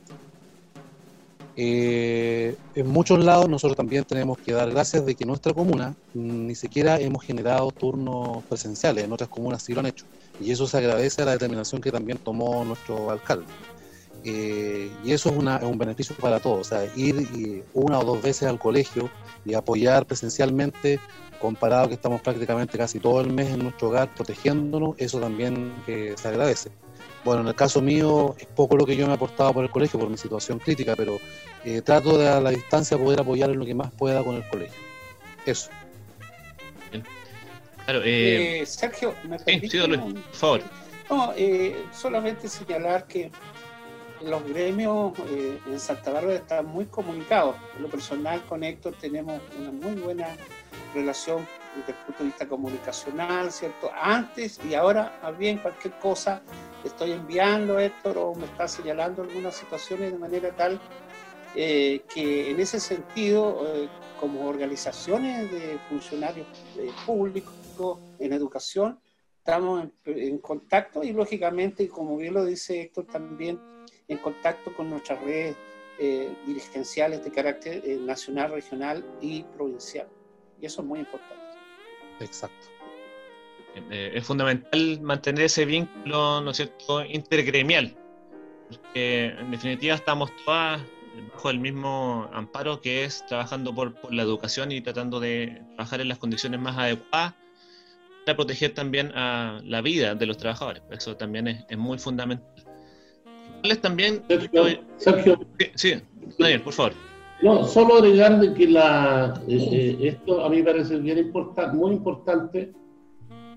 [1.54, 6.54] Eh, en muchos lados nosotros también tenemos que dar gracias de que nuestra comuna ni
[6.54, 10.06] siquiera hemos generado turnos presenciales, en otras comunas sí lo han hecho.
[10.40, 13.46] Y eso se agradece a la determinación que también tomó nuestro alcalde.
[14.24, 18.48] Eh, y eso es, un beneficio para todos, o sea, ir una o dos veces
[18.48, 19.10] al colegio
[19.44, 21.00] y apoyar presencialmente
[21.40, 26.14] comparado que estamos prácticamente casi todo el mes en nuestro hogar protegiéndonos, eso también eh,
[26.16, 26.70] se agradece.
[27.24, 29.70] Bueno, en el caso mío es poco lo que yo me he aportado por el
[29.70, 31.18] colegio, por mi situación crítica, pero
[31.64, 34.48] eh, trato de a la distancia poder apoyar en lo que más pueda con el
[34.48, 34.80] colegio.
[35.44, 35.68] Eso.
[37.84, 40.62] Claro, eh, Sergio, ¿me sí, por favor.
[41.10, 41.34] No,
[41.92, 43.30] solamente señalar que
[44.22, 45.12] los gremios
[45.66, 47.56] en Santa Bárbara están muy comunicados.
[47.76, 50.28] En lo personal con Héctor tenemos una muy buena
[50.94, 53.90] relación desde el punto de vista comunicacional, ¿cierto?
[54.00, 56.42] Antes y ahora, más bien cualquier cosa,
[56.84, 60.80] estoy enviando Héctor o me está señalando algunas situaciones de manera tal
[61.54, 66.46] eh, que en ese sentido, eh, como organizaciones de funcionarios
[66.78, 66.90] eh,
[68.18, 68.98] en educación,
[69.38, 73.61] estamos en, contacto y lógicamente, como bien lo dice Héctor, también
[74.08, 75.56] en contacto con nuestras redes
[76.46, 80.08] dirigenciales de carácter nacional, regional y provincial.
[80.61, 81.42] Y eso es muy importante.
[82.20, 82.66] Exacto.
[83.74, 87.96] Eh, es fundamental mantener ese vínculo, ¿no es cierto?, intergremial.
[88.68, 90.82] Porque en definitiva estamos todas
[91.35, 96.08] bajo el mismo amparo que es trabajando por, la educación y tratando de trabajar en
[96.08, 97.35] las condiciones más adecuadas
[98.24, 100.82] para proteger también a la vida de los trabajadores.
[100.90, 102.46] Eso también es, muy fundamental.
[103.80, 104.22] También,
[104.96, 105.38] Sergio,
[105.74, 105.94] sí,
[106.38, 106.92] Daniel, por favor.
[107.42, 111.76] No, solo agregar de que la, eh, eh, esto a mí me parece bien importante,
[111.76, 112.72] muy importante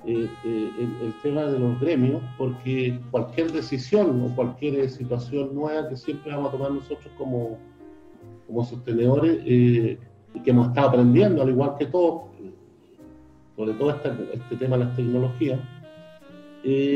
[0.07, 6.31] eh, el, tema de los gremios, porque cualquier decisión o cualquier situación nueva que siempre
[6.31, 7.59] vamos a tomar nosotros como,
[8.47, 9.97] como sostenedores y
[10.43, 12.23] que hemos estado aprendiendo, al igual que todos,
[13.55, 15.59] sobre todo este, tema de las tecnologías,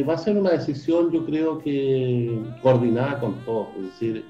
[0.07, 4.25] va a ser una decisión, yo creo que coordinada con todos, es decir,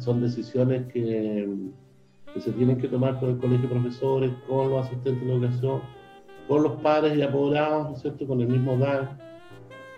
[0.00, 1.48] son decisiones que,
[2.38, 5.80] se tienen que tomar con el colegio de profesores, con los asistentes de educación,
[6.46, 8.26] con los padres y apoderados, ¿cierto?
[8.26, 9.18] con el mismo DAN.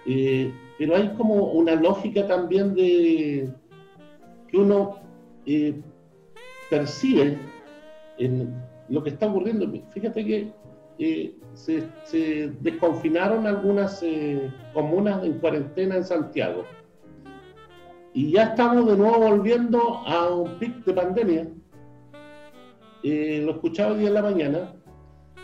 [0.07, 3.51] Eh, pero hay como una lógica también de
[4.49, 4.97] que uno
[5.45, 5.79] eh,
[6.71, 7.37] percibe
[8.19, 8.55] en
[8.89, 9.71] lo que está ocurriendo.
[9.91, 10.53] Fíjate que
[11.01, 14.05] eh, se, se, desconfinaron algunas
[14.73, 16.65] comunas en cuarentena en Santiago
[18.13, 21.49] y ya estamos de nuevo volviendo a un pic de pandemia.
[23.03, 24.73] Eh, lo escuchaba hoy en la mañana,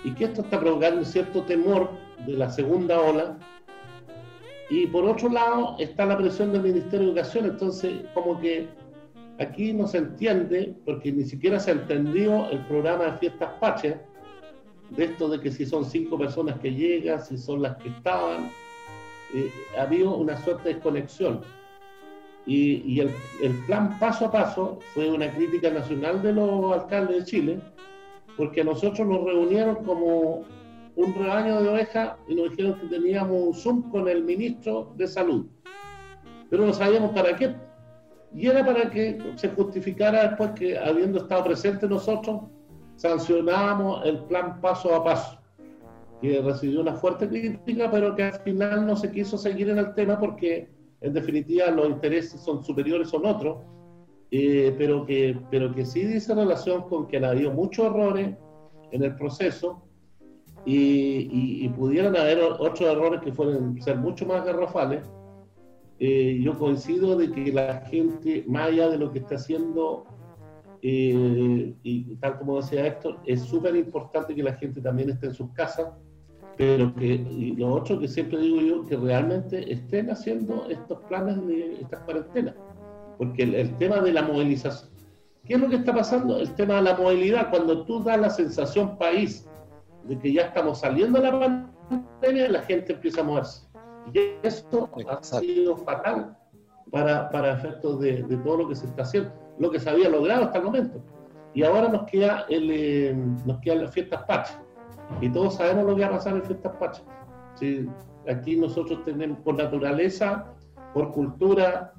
[0.04, 1.90] y que esto está provocando cierto temor
[2.26, 3.38] de la segunda ola.
[4.68, 8.68] Y por otro lado está la presión del Ministerio de Educación, entonces como que
[9.38, 14.00] aquí no se entiende, porque ni siquiera se ha entendido el programa de fiestas patrias,
[14.90, 18.50] de esto de que si son cinco personas que llegan, si son las que estaban,
[19.34, 21.40] eh, ha habido una suerte de desconexión.
[22.46, 23.10] Y, el,
[23.66, 27.60] plan paso a paso fue una crítica nacional de los alcaldes de Chile,
[28.36, 30.44] porque nosotros nos reunieron como
[30.94, 35.08] un rebaño de ovejas y nos dijeron que teníamos un Zoom con el ministro de
[35.08, 35.46] Salud.
[36.48, 37.52] Pero no sabíamos para qué.
[38.32, 42.42] Y era para que se justificara después que, habiendo estado presentes nosotros,
[42.96, 45.38] sancionábamos el plan paso a paso,
[46.20, 49.94] que recibió una fuerte crítica, pero que al final no se quiso seguir en el
[49.94, 50.68] tema porque
[51.00, 53.58] en definitiva los intereses son superiores son otros,
[54.30, 58.34] eh, pero, que, pero que sí dice relación con que han habido muchos errores
[58.90, 59.82] en el proceso
[60.64, 65.02] y, pudieran haber otros errores que fueran ser mucho más garrafales.
[65.98, 70.04] Eh, yo coincido de que la gente, más allá de lo que está haciendo,
[70.82, 75.34] eh, y tal como decía Héctor, es súper importante que la gente también esté en
[75.34, 75.88] sus casas
[76.56, 81.46] pero que y lo otro que siempre digo yo, que realmente estén haciendo estos planes
[81.46, 82.54] de estas cuarentenas,
[83.18, 84.90] porque el, tema de la movilización,
[85.44, 86.38] ¿qué es lo que está pasando?
[86.38, 89.46] El tema de la movilidad, cuando tú das la sensación país
[90.04, 93.66] de que ya estamos saliendo de la pandemia, la gente empieza a moverse.
[94.14, 96.38] Y esto ha sido fatal
[96.90, 100.08] para, para efectos de, de, todo lo que se está haciendo, lo que se había
[100.08, 101.02] logrado hasta el momento.
[101.54, 104.60] Y ahora nos queda el, eh, nos quedan las fiestas patrias
[105.20, 107.06] y todos sabemos lo que va a pasar en Fiestas Patrias.
[108.28, 110.46] aquí nosotros tenemos, por naturaleza,
[110.92, 111.92] por cultura,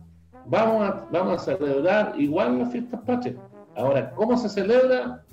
[0.46, 3.36] vamos a, vamos a celebrar igual las Fiestas Patrias.
[3.76, 5.24] Ahora, ¿cómo se celebra?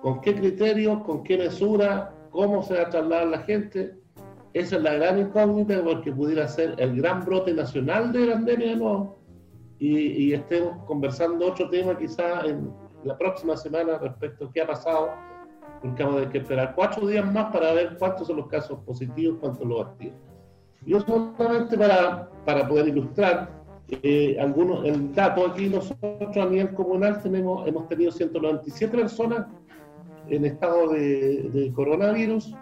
[0.00, 1.02] ¿Con qué criterios?
[1.02, 2.12] ¿Con qué mesura?
[2.30, 3.98] ¿Cómo se va a trasladar la gente?
[4.52, 8.76] Esa es la gran incógnita porque pudiera ser el gran brote nacional de pandemia de
[8.76, 9.18] nuevo
[9.78, 12.72] y, y estemos conversando otro tema quizá en
[13.04, 15.10] la próxima semana respecto a qué ha pasado
[15.84, 19.36] porque vamos a que esperar cuatro días más para ver cuántos son los casos positivos,
[19.38, 20.16] cuántos los activos.
[20.86, 23.50] Yo solamente para, para poder ilustrar
[24.02, 29.46] eh, algunos, el dato aquí, nosotros a nivel comunal tenemos, hemos tenido 197 personas
[30.28, 32.54] en estado de, de coronavirus,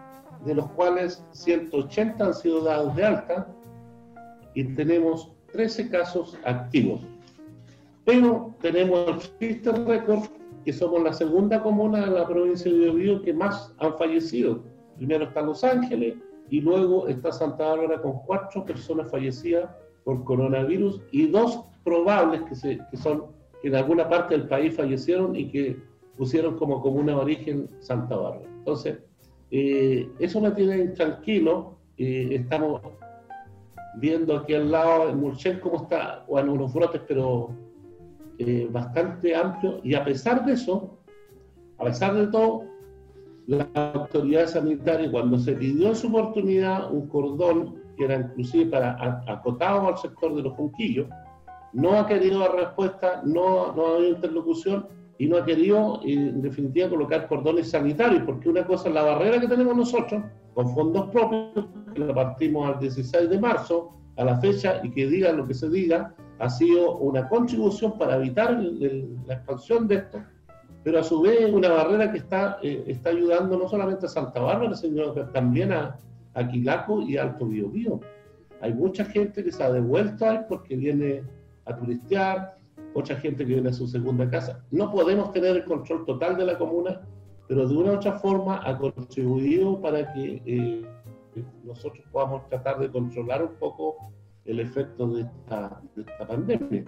[0.44, 3.46] de los cuales 180 han sido dados de alta
[4.55, 7.00] y tenemos 13 casos activos.
[8.04, 10.24] Pero tenemos el triste récord
[10.64, 14.62] que somos la segunda comuna de la provincia de Biobío que más han fallecido.
[14.96, 16.16] Primero está Los Ángeles
[16.50, 19.70] y luego está Santa Bárbara con cuatro personas fallecidas
[20.04, 23.26] por coronavirus y dos probables que, se, que son
[23.62, 25.76] que en alguna parte del país fallecieron y que
[26.16, 28.48] pusieron como comuna de origen Santa Bárbara.
[28.58, 28.98] Entonces,
[29.50, 31.78] eh, eso me tiene tranquilo.
[31.96, 32.80] Eh, estamos
[33.94, 37.50] viendo aquí al lado en Murchen cómo está, bueno, unos brotes, pero
[38.38, 40.98] eh, bastante amplio y a pesar de eso,
[41.78, 42.64] a pesar de todo,
[43.46, 49.22] la autoridad sanitaria, cuando se pidió en su oportunidad un cordón que era inclusive para
[49.26, 51.09] acotado al sector de los junquillos,
[51.72, 54.87] no ha querido dar respuesta, no, no ha habido interlocución
[55.18, 59.40] y no ha querido, en definitiva, colocar cordones sanitarios, porque una cosa es la barrera
[59.40, 60.22] que tenemos nosotros,
[60.55, 65.07] con fondos propios, que la partimos al 16 de marzo, a la fecha, y que
[65.07, 70.22] diga lo que se diga, ha sido una contribución para evitar la expansión de esto,
[70.83, 74.40] pero a su vez una barrera que está, eh, está ayudando no solamente a Santa
[74.40, 75.96] Bárbara, sino también a,
[76.35, 78.00] a Quilaco y Alto Biobío.
[78.61, 81.22] Hay mucha gente que se ha devuelto ahí porque viene
[81.64, 82.57] a turistear,
[82.94, 84.64] mucha gente que viene a su segunda casa.
[84.70, 87.00] No podemos tener el control total de la comuna,
[87.48, 90.87] pero de una u otra forma ha contribuido para que eh,
[91.64, 94.12] nosotros podamos tratar de controlar un poco
[94.45, 96.85] el efecto de esta, de esta pandemia.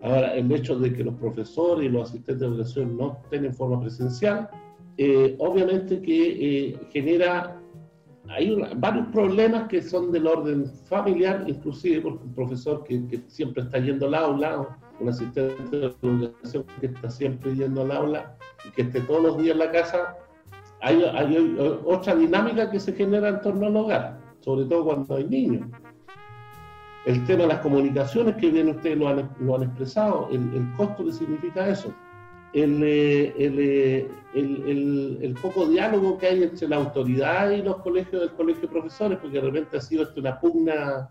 [0.00, 3.54] Ahora, el hecho de que los profesores y los asistentes de educación no estén en
[3.54, 4.48] forma presencial,
[4.96, 7.60] eh, obviamente que eh, genera,
[8.28, 13.64] hay varios problemas que son del orden familiar, inclusive porque un profesor que, que, siempre
[13.64, 18.36] está yendo al aula, un asistente de educación que está siempre yendo al aula
[18.68, 20.16] y que esté todos los días en la casa,
[20.80, 25.24] hay, hay otra dinámica que se genera en torno al hogar, sobre todo cuando hay
[25.24, 25.66] niños.
[27.04, 30.72] El tema de las comunicaciones, que bien ustedes lo han, lo han expresado, el, el,
[30.76, 31.94] costo que significa eso,
[32.52, 38.20] el, eh, eh, el, el, poco diálogo que hay entre la autoridad y los colegios
[38.22, 41.10] del colegio de profesores, porque de repente ha sido esto una pugna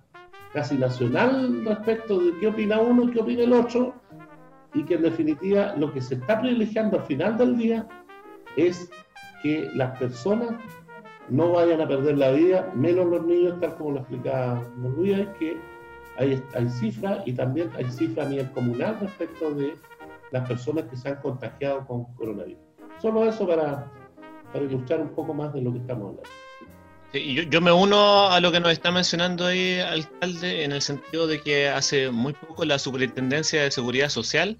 [0.53, 3.93] casi nacional respecto de qué opina uno y qué opina el otro,
[4.73, 7.87] y que en definitiva lo que se está privilegiando al final del día
[8.55, 8.89] es
[9.41, 10.55] que las personas
[11.29, 15.57] no vayan a perder la vida, menos los niños, tal como lo explicaba Luis, que
[16.17, 19.75] hay, hay cifras y también hay cifras a nivel comunal respecto de
[20.31, 22.61] las personas que se han contagiado con coronavirus.
[23.01, 23.91] Solo eso para,
[24.51, 26.29] para ilustrar un poco más de lo que estamos hablando.
[27.11, 30.81] Sí, yo, yo, me uno a lo que nos está mencionando ahí, alcalde, en el
[30.81, 34.57] sentido de que hace muy poco la Superintendencia de Seguridad Social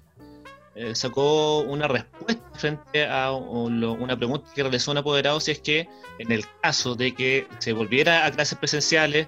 [0.80, 5.88] eh, sacó una respuesta frente a una pregunta que realizó un apoderado si es que
[6.20, 9.26] en el caso de que se volviera a clases presenciales,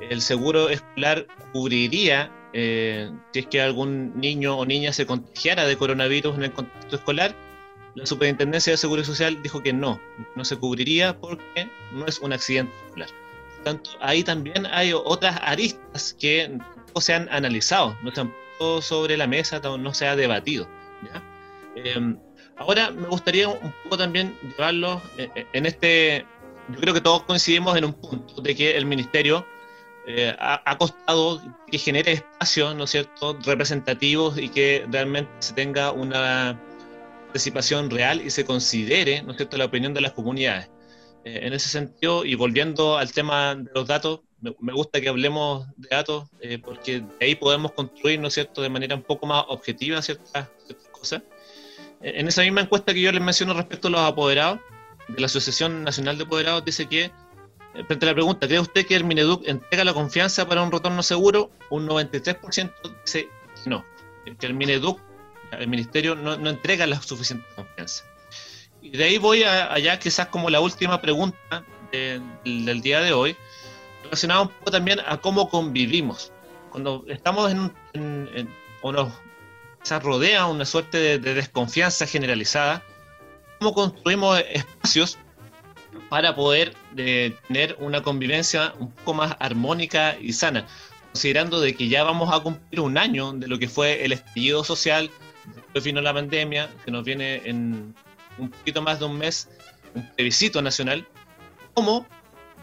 [0.00, 5.78] el seguro escolar cubriría eh, si es que algún niño o niña se contagiara de
[5.78, 7.34] coronavirus en el contexto escolar.
[7.94, 9.98] La Superintendencia de Seguridad Social dijo que no,
[10.36, 13.08] no se cubriría porque no es un accidente escolar.
[13.56, 16.58] Por tanto, ahí también hay otras aristas que
[16.94, 18.32] no se han analizado, no se han
[18.80, 20.68] sobre la mesa, no se ha debatido.
[21.76, 22.16] Eh,
[22.56, 26.26] ahora me gustaría un poco también llevarlo eh, en este,
[26.68, 29.46] yo creo que todos coincidimos en un punto de que el ministerio
[30.04, 35.92] eh, ha, costado que genere espacios, ¿no es cierto?, representativos y que realmente se tenga
[35.92, 36.60] una
[37.26, 40.70] participación real y se considere, ¿no es cierto?, la opinión de las comunidades.
[41.24, 45.68] Eh, en ese sentido, y volviendo al tema de los datos, me, gusta que hablemos
[45.76, 49.26] de datos, eh, porque de ahí podemos construir, ¿no es cierto?, de manera un poco
[49.26, 50.48] más objetiva ciertas,
[51.10, 51.20] Eh,
[52.00, 54.60] en esa misma encuesta que yo les menciono respecto a los apoderados,
[55.08, 57.10] de la Asociación Nacional de Apoderados, dice que,
[57.86, 61.02] frente a la pregunta, ¿cree usted que el Mineduc entrega la confianza para un retorno
[61.02, 61.50] seguro?
[61.70, 62.72] Un 93%
[63.04, 63.28] dice
[63.62, 63.84] que no,
[64.38, 65.00] que el Mineduc,
[65.52, 68.04] el Ministerio, no, entrega la suficiente confianza.
[68.80, 73.36] Y de ahí voy allá, quizás como la última pregunta del día de hoy,
[74.04, 76.32] relacionada un poco también a cómo convivimos.
[76.70, 78.48] Cuando estamos en, en,
[79.82, 82.82] se rodea una suerte de, desconfianza generalizada,
[83.58, 85.18] cómo construimos espacios
[86.08, 90.66] para poder eh, tener una convivencia un poco más armónica y sana,
[91.12, 94.64] considerando de que ya vamos a cumplir un año de lo que fue el estallido
[94.64, 95.10] social,
[95.54, 97.94] después vino la pandemia, que nos viene en
[98.38, 99.48] un poquito más de un mes,
[99.94, 101.06] un plebiscito nacional,
[101.74, 102.06] cómo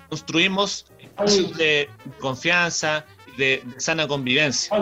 [0.10, 1.90] construimos espacios de
[2.20, 4.76] confianza y de, sana convivencia.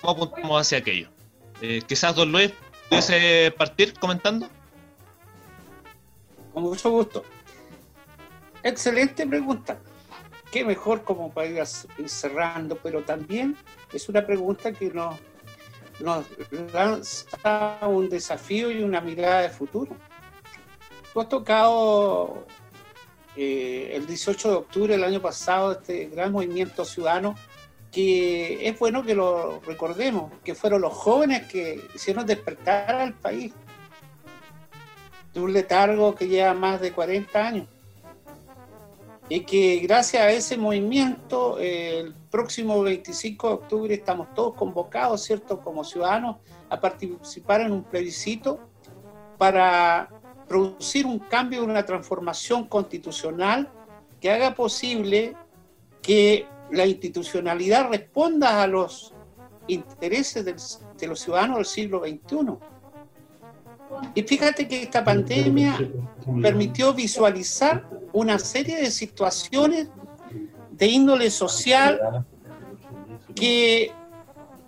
[0.00, 1.08] ¿Cómo apuntamos hacia aquello?
[1.60, 2.52] Eh, quizás Don Luis
[2.88, 4.48] pudiese partir comentando.
[6.52, 7.24] Con mucho gusto.
[8.62, 9.78] Excelente pregunta.
[10.50, 13.56] Qué mejor como para ir cerrando, pero también
[13.92, 15.16] es una pregunta que nos,
[16.00, 16.26] nos
[16.72, 19.94] lanza un desafío y una mirada de futuro
[21.12, 22.46] Tú has tocado
[23.36, 27.34] eh, el 18 de octubre del año pasado este gran movimiento ciudadano
[27.90, 33.52] que es bueno que lo recordemos, que fueron los jóvenes que hicieron despertar al país
[35.32, 37.66] de un letargo que lleva más de 40 años.
[39.30, 45.60] Y que gracias a ese movimiento, el próximo 25 de octubre estamos todos convocados, ¿cierto?,
[45.60, 46.36] como ciudadanos
[46.70, 48.58] a participar en un plebiscito
[49.36, 50.08] para
[50.46, 53.70] producir un cambio, una transformación constitucional
[54.18, 55.36] que haga posible
[56.00, 59.14] que la institucionalidad responda a los
[59.66, 62.56] intereses de los ciudadanos del siglo XXI.
[64.14, 65.78] Y fíjate que esta pandemia
[66.42, 69.88] permitió visualizar una serie de situaciones
[70.72, 72.26] de índole social
[73.34, 73.92] que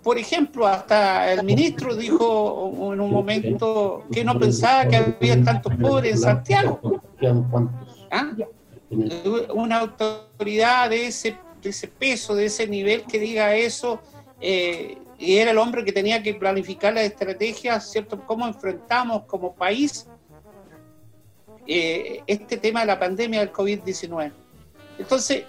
[0.03, 5.75] por ejemplo, hasta el ministro dijo en un momento que no pensaba que había tantos
[5.75, 7.01] pobres en Santiago.
[8.09, 8.31] ¿Ah?
[9.53, 11.37] Una autoridad de ese,
[11.69, 14.01] ese peso, de ese nivel que diga eso,
[14.39, 18.25] eh, y era el hombre que tenía que planificar las estrategias, ¿cierto?
[18.25, 20.07] ¿Cómo enfrentamos como país
[21.67, 24.31] eh, este tema de la pandemia del COVID-19?
[24.97, 25.43] Entonces,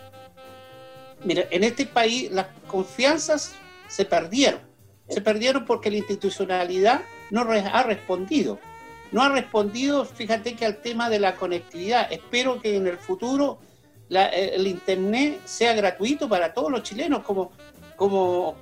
[1.24, 3.54] mira, en este país las confianzas
[3.88, 4.60] se perdieron.
[5.08, 8.58] Se perdieron porque la institucionalidad no ha respondido.
[9.10, 12.10] No ha respondido, fíjate que al tema de la conectividad.
[12.12, 13.58] Espero que en el futuro
[14.14, 17.52] eh, el Internet sea gratuito para todos los chilenos como,
[17.96, 18.56] como,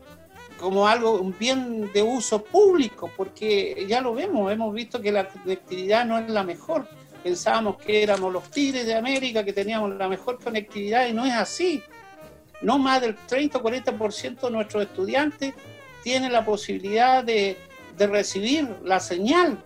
[0.59, 5.29] como algo, un bien de uso público, porque ya lo vemos, hemos visto que la
[5.29, 6.87] conectividad no es la mejor.
[7.23, 11.35] Pensábamos que éramos los tigres de América, que teníamos la mejor conectividad y no es
[11.35, 11.83] así
[12.61, 15.55] no más del 30 o 40% de nuestros estudiantes
[16.03, 17.57] tienen la posibilidad de,
[17.99, 19.63] recibir la señal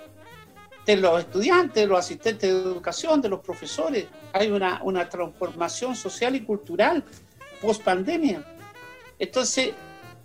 [0.87, 4.07] de los estudiantes, de los asistentes de educación, de los profesores.
[4.33, 7.05] Hay una, una transformación social y cultural
[7.61, 8.45] post pandemia.
[9.19, 9.73] Entonces,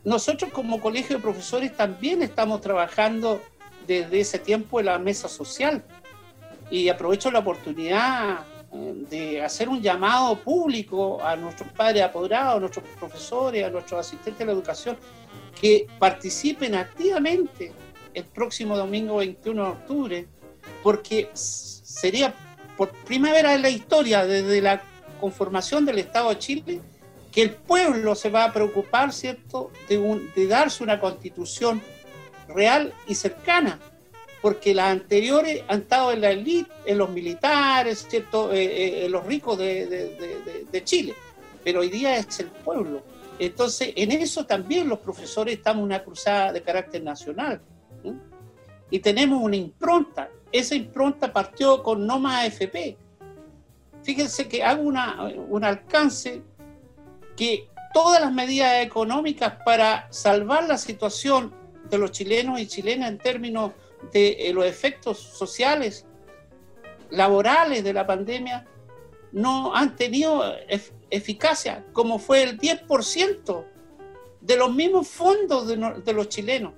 [0.04, 3.42] nosotros como colegio de profesores también estamos trabajando
[3.88, 5.84] desde ese tiempo en la mesa social.
[6.70, 12.86] Y aprovecho la oportunidad de hacer un llamado público a nuestros padres apoderados, a nuestros
[13.00, 14.98] profesores, a nuestros asistentes de la educación,
[15.60, 17.72] que participen activamente
[18.14, 20.28] el próximo domingo 21 de octubre,
[20.84, 22.34] porque sería
[22.78, 24.82] por primera vez en la historia, desde la
[25.20, 26.82] conformación del Estado de Chile,
[27.32, 31.82] que el pueblo se va a preocupar, ¿cierto?, de, darse una constitución
[32.48, 33.80] real y cercana
[34.42, 38.54] porque las anteriores han estado en la élite, en los militares, ¿cierto?
[38.54, 41.14] Eh, eh, en los ricos de, Chile,
[41.64, 43.04] pero hoy día es el pueblo.
[43.38, 47.62] Entonces, en eso también los profesores estamos en una cruzada de carácter nacional.
[48.90, 50.30] Y tenemos una impronta.
[50.52, 52.98] Esa impronta partió con no más AFP.
[54.04, 56.42] Fíjense que hago una, un alcance
[57.36, 61.54] que todas las medidas económicas para salvar la situación
[61.90, 63.72] de los chilenos y chilenas en términos
[64.12, 66.06] de eh, los efectos sociales,
[67.10, 68.66] laborales de la pandemia,
[69.32, 70.44] no han tenido
[71.10, 73.66] eficacia, como fue el 10%
[74.42, 76.74] de los mismos fondos de, los chilenos.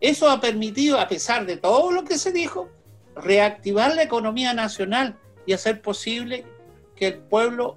[0.00, 2.68] Eso ha permitido, a pesar de todo lo que se dijo,
[3.16, 6.44] reactivar la economía nacional y hacer posible
[6.96, 7.76] que el pueblo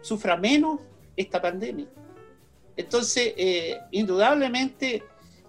[0.00, 0.80] sufra menos
[1.16, 1.86] esta pandemia.
[2.76, 5.02] Entonces, eh, indudablemente,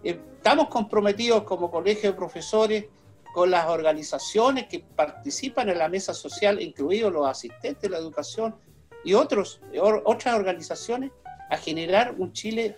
[0.04, 2.86] eh, estamos comprometidos como colegio de profesores
[3.34, 8.56] con las organizaciones que participan en la mesa social, incluidos los asistentes de la educación
[9.04, 9.62] y otros,
[10.04, 11.12] otras organizaciones,
[11.50, 12.78] a generar un Chile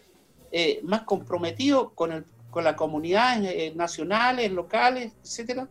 [0.51, 5.67] eh, más comprometido con, el, con las comunidades nacionales, locales, etcétera,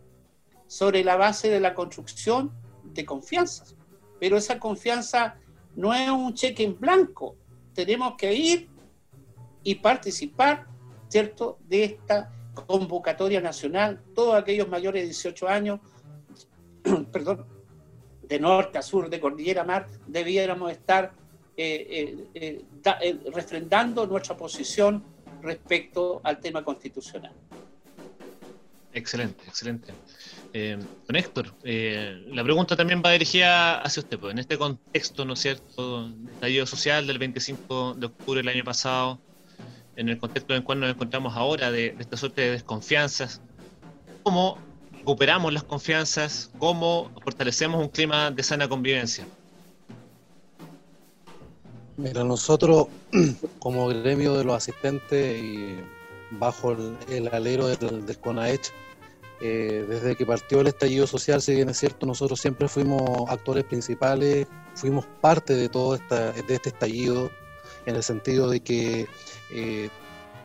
[0.71, 2.53] sobre la base de la construcción
[2.85, 3.65] de confianza.
[4.21, 5.35] Pero esa confianza
[5.75, 7.35] no es un cheque en blanco.
[7.75, 8.69] Tenemos que ir
[9.65, 10.69] y participar,
[11.09, 12.31] ¿cierto?, de esta
[12.69, 14.01] convocatoria nacional.
[14.15, 15.81] Todos aquellos mayores de 18 años,
[17.13, 17.47] perdón,
[18.23, 21.13] de norte a sur, de cordillera a mar, debiéramos estar
[21.57, 22.65] eh, eh,
[23.03, 25.03] eh, refrendando nuestra posición
[25.43, 27.33] respecto al tema constitucional.
[28.93, 29.93] Excelente, excelente.
[30.53, 30.79] Eh,
[31.09, 35.41] Héctor, eh, la pregunta también va dirigida hacia usted, pues, en este contexto, ¿no es
[35.41, 39.21] cierto?, de estallido social del 25 de octubre del año pasado,
[39.97, 43.41] en el contexto en el cual nos encontramos ahora, de, esta suerte de desconfianzas,
[44.25, 44.59] ¿cómo
[44.93, 46.51] recuperamos las confianzas?
[46.59, 49.27] ¿Cómo fortalecemos un clima de sana convivencia?
[51.97, 52.89] Mira, nosotros
[53.61, 55.77] como gremio de los asistentes y
[56.33, 56.77] bajo
[57.09, 58.73] el, alero del, del CONAECH,
[59.41, 63.65] eh, desde que partió el estallido social, si bien es cierto, nosotros siempre fuimos actores
[63.65, 67.31] principales, fuimos parte de todo esta, de este estallido,
[67.87, 69.07] en el sentido de que
[69.51, 69.89] eh,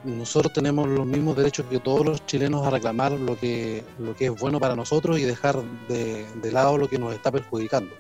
[0.06, 4.26] nosotros tenemos los mismos derechos que todos los chilenos a reclamar lo que, lo que
[4.26, 7.93] es bueno para nosotros y dejar de, de lado lo que nos está perjudicando.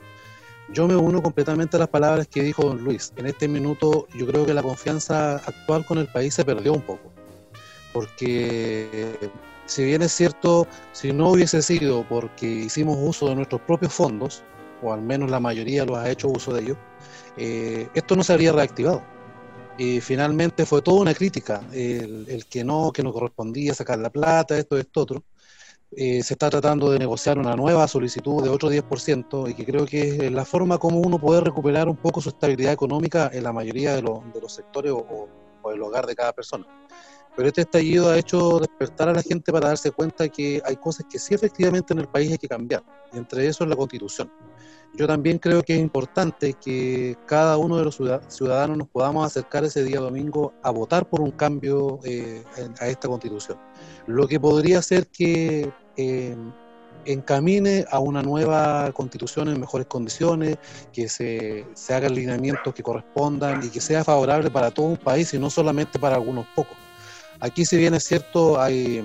[0.69, 3.13] Yo me uno completamente a las palabras que dijo don Luis.
[3.17, 6.81] En este minuto yo creo que la confianza actual con el país se perdió un
[6.81, 7.11] poco,
[7.93, 9.29] porque
[9.65, 14.43] si bien es cierto, si no hubiese sido porque hicimos uso de nuestros propios fondos,
[14.81, 16.77] o al menos la mayoría lo ha hecho uso de ellos,
[17.37, 19.01] eh, esto no se habría reactivado.
[19.77, 24.57] Y finalmente fue toda una crítica, el, que no, que no correspondía sacar la plata,
[24.57, 25.23] esto, esto, otro.
[25.91, 29.85] Eh, se está tratando de negociar una nueva solicitud de otro 10% y que creo
[29.85, 33.53] que es la forma como uno puede recuperar un poco su estabilidad económica en la
[33.53, 35.29] mayoría de, los, de los sectores o,
[35.61, 36.65] o el hogar de cada persona.
[37.35, 41.05] Pero este estallido ha hecho despertar a la gente para darse cuenta que hay cosas
[41.09, 42.83] que sí efectivamente en el país hay que cambiar,
[43.13, 44.31] y entre eso es la constitución.
[44.97, 49.65] Yo también creo que es importante que cada uno de los ciudadanos nos podamos acercar
[49.65, 52.43] ese día domingo a votar por un cambio eh,
[52.79, 53.57] a esta constitución.
[54.07, 56.37] Lo que podría ser que eh,
[57.03, 60.57] encamine a una nueva constitución en mejores condiciones,
[60.93, 65.33] que se, se hagan lineamientos que correspondan y que sea favorable para todo un país
[65.33, 66.84] y no solamente para algunos pocos.
[67.39, 69.03] Aquí, si bien es cierto, hay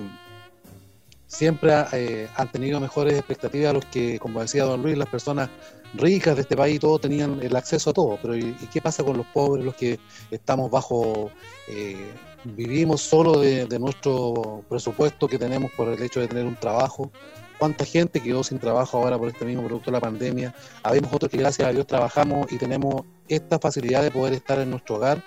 [1.31, 5.49] siempre eh, han tenido mejores expectativas los que, como decía don Luis, las personas
[5.93, 8.19] ricas de este país, todos tenían el acceso a todo.
[8.21, 9.97] Pero ¿y, qué pasa con los pobres, los que
[10.29, 11.31] estamos bajo,
[11.69, 12.11] eh,
[12.43, 17.11] vivimos solo de, nuestro presupuesto que tenemos por el hecho de tener un trabajo?
[17.57, 20.53] ¿Cuánta gente quedó sin trabajo ahora por este mismo producto de la pandemia?
[20.83, 24.71] Habemos otros que gracias a Dios trabajamos y tenemos esta facilidad de poder estar en
[24.71, 25.23] nuestro hogar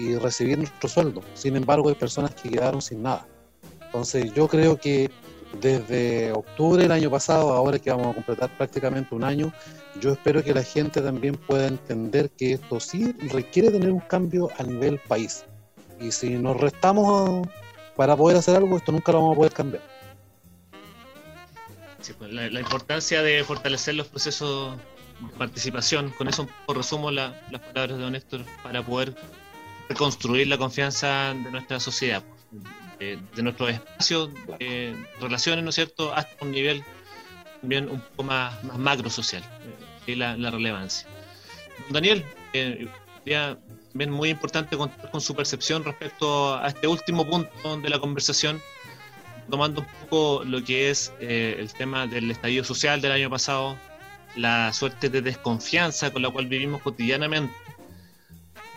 [0.00, 1.22] y recibir nuestro sueldo.
[1.34, 3.26] Sin embargo, hay personas que quedaron sin nada.
[3.86, 5.10] Entonces, yo creo que
[5.60, 9.52] desde octubre del año pasado, ahora que vamos a completar prácticamente un año,
[10.00, 14.48] yo espero que la gente también pueda entender que esto sí requiere tener un cambio
[14.58, 15.44] a nivel país.
[16.00, 17.46] Y si nos restamos
[17.96, 19.82] para poder hacer algo, esto nunca lo vamos a poder cambiar.
[22.18, 24.76] Pues, la, importancia de fortalecer los procesos
[25.20, 29.14] de participación, con eso resumo las palabras de Don Néstor, para poder
[29.90, 32.22] reconstruir la confianza de nuestra sociedad,
[33.00, 36.84] de, nuestros espacios, de relaciones, ¿no es cierto?, hasta un nivel
[37.60, 39.42] también un poco más, más macro social,
[40.06, 41.08] y eh, la, la, relevancia.
[41.90, 42.88] Daniel, eh,
[43.90, 48.62] también muy importante contar con su percepción respecto a este último punto de la conversación,
[49.50, 53.76] tomando un poco lo que es eh, el tema del estallido social del año pasado,
[54.36, 57.52] la suerte de desconfianza con la cual vivimos cotidianamente,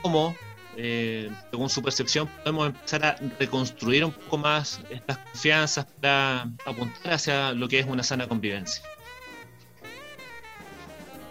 [0.01, 0.35] cómo
[0.77, 7.13] eh, según su percepción, podemos empezar a reconstruir un poco más estas confianzas para apuntar
[7.13, 8.83] hacia lo que es una sana convivencia?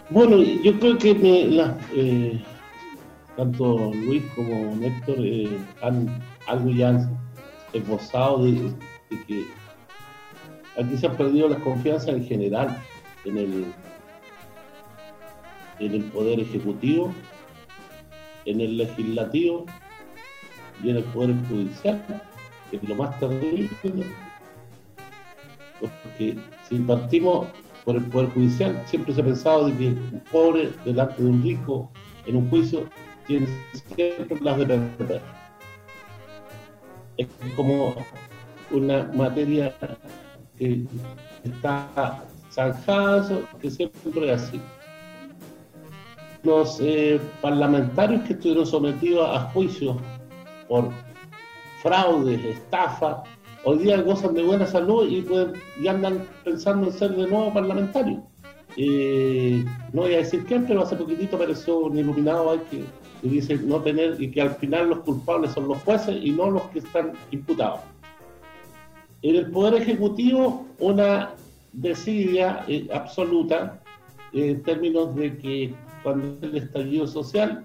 [0.09, 1.11] Bueno, yo creo que
[1.95, 2.41] eh,
[3.35, 7.09] tanto Luis como Néstor eh, han algo ya
[7.73, 9.45] esbozado de, de, que
[10.79, 12.77] aquí se ha perdido la confianza en general
[13.25, 13.65] en el,
[15.79, 17.13] en el poder ejecutivo
[18.45, 19.65] en el legislativo
[20.83, 22.03] y en el poder judicial,
[22.69, 23.69] que es lo más terrible.
[25.79, 26.37] Porque
[26.69, 27.47] si partimos
[27.83, 28.81] por el Poder Judicial.
[28.85, 31.91] Siempre se ha pensado de que un pobre delante de un rico
[32.25, 32.87] en un juicio
[33.27, 33.47] tiene
[33.95, 35.21] siempre las de perder.
[37.17, 37.95] Es como
[38.71, 39.73] una materia
[40.57, 40.83] que
[41.43, 44.61] está zanjada, que siempre es así.
[46.43, 49.97] Los eh, parlamentarios que estuvieron sometidos a juicio
[50.67, 50.89] por
[51.81, 53.17] fraudes, estafas,
[53.63, 57.53] hoy día gozan de buena salud y, pueden, y andan pensando en ser de nuevo
[57.53, 58.19] parlamentarios.
[58.75, 59.63] Eh,
[59.93, 62.83] no voy a decir quién, pero hace poquitito apareció un iluminado ahí que,
[63.21, 66.63] dice no tener y que al final los culpables son los jueces y no los
[66.63, 67.79] que están imputados.
[69.21, 71.31] En el Poder Ejecutivo, una
[71.71, 73.79] desidia eh, absoluta
[74.33, 75.73] en términos de que
[76.03, 77.63] cuando el estallido social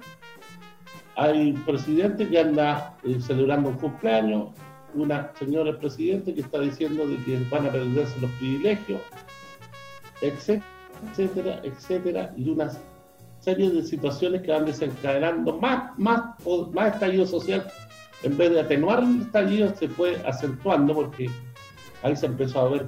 [1.17, 4.51] hay un presidente que anda eh, celebrando un cumpleaños,
[4.95, 9.01] una señora presidente que está diciendo de que van a perderse los privilegios,
[10.21, 12.71] etcétera, etcétera, y una
[13.41, 16.23] serie de situaciones que van desencadenando más, más,
[16.73, 17.67] más estallido social.
[18.23, 21.31] En vez de atenuar el estallido, se fue acentuando porque
[22.03, 22.87] ahí se empezó a ver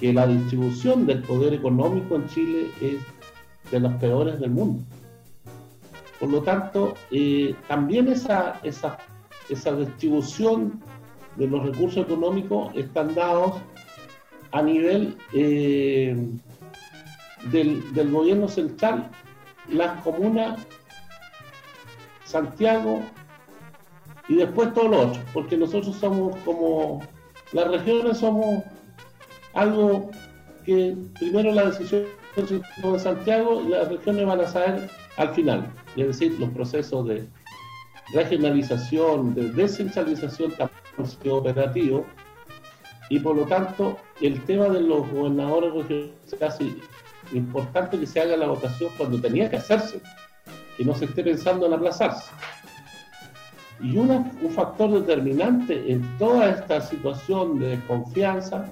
[0.00, 2.96] que la distribución del poder económico en Chile es
[3.70, 4.82] de las peores del mundo.
[6.18, 8.98] Por lo tanto, eh, también esa, esa,
[9.48, 10.80] esa distribución
[11.36, 13.54] de los recursos económicos están dados
[14.50, 16.16] a nivel eh,
[17.52, 19.10] del, del, gobierno central,
[19.68, 20.58] las comunas,
[22.24, 23.00] Santiago
[24.28, 27.00] y después todos los otros, porque nosotros somos como,
[27.52, 28.64] las regiones somos
[29.54, 30.10] algo
[30.64, 32.02] que primero la decisión
[32.46, 35.66] de Santiago y las regiones van a saber al final,
[35.96, 37.28] es decir, los procesos de
[38.12, 40.78] regionalización, de descentralización también
[41.30, 42.06] operativo
[43.10, 46.74] y por lo tanto el tema de los gobernadores regionales se hace
[47.32, 50.00] importante que se haga la votación cuando tenía que hacerse,
[50.76, 52.30] que no se esté pensando en aplazarse.
[53.80, 58.64] Y un factor determinante en toda esta situación de desconfianza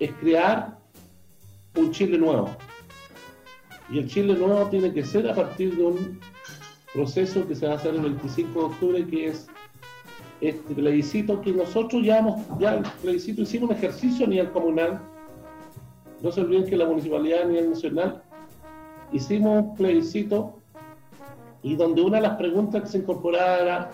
[0.00, 0.78] es crear
[1.76, 2.56] un Chile nuevo.
[3.90, 6.20] Y el Chile nuevo tiene que ser a partir de un
[6.92, 9.46] proceso que se va a hacer el 25 de octubre, que es
[10.40, 15.00] este plebiscito que nosotros ya hemos, ya el plebiscito hicimos un ejercicio a nivel comunal.
[16.22, 18.22] No se olviden que la municipalidad a nivel nacional
[19.12, 20.58] hicimos un plebiscito
[21.62, 23.90] y donde una de las preguntas que se incorporaba era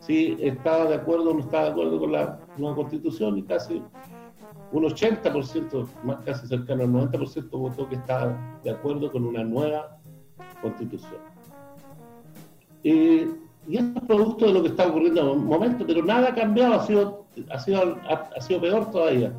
[0.00, 3.82] si estaba de acuerdo o no estaba de acuerdo con la nueva constitución y casi
[4.72, 9.98] un 80%, más casi cercano al 90% votó que estaba de acuerdo con una nueva
[10.60, 11.20] constitución.
[12.82, 13.28] Eh,
[13.68, 16.74] y es producto de lo que está ocurriendo en un momento, pero nada ha cambiado,
[16.74, 19.32] ha sido, ha sido, ha, sido peor todavía.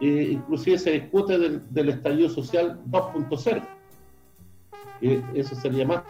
[0.00, 3.62] Eh, inclusive se discute del, estallido social 2.0.
[5.34, 6.02] eso sería más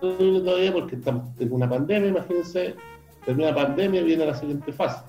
[0.00, 2.74] terrible todavía porque estamos en una pandemia, imagínense,
[3.26, 5.02] en una pandemia viene la siguiente fase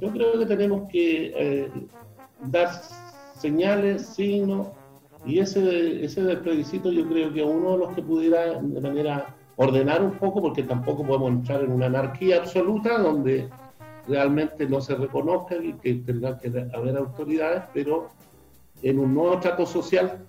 [0.00, 1.70] yo creo que tenemos que eh,
[2.44, 2.68] dar
[3.38, 4.68] señales, signos,
[5.24, 9.34] y ese, ese del plebiscito yo creo que uno de los que pudiera de manera
[9.56, 13.48] ordenar un poco, porque tampoco podemos entrar en una anarquía absoluta donde
[14.06, 18.10] realmente no se reconozca y que tendrá que haber autoridades, pero
[18.82, 20.24] en un nuevo trato social,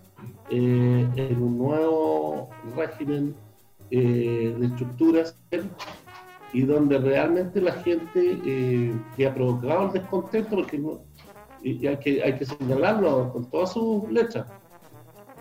[0.50, 3.36] eh, en un nuevo régimen
[3.92, 5.38] eh, de estructuras
[6.58, 10.82] y donde realmente la gente eh, que ha provocado el descontento, porque
[11.88, 14.48] hay, que, señalarlo con todas sus letras,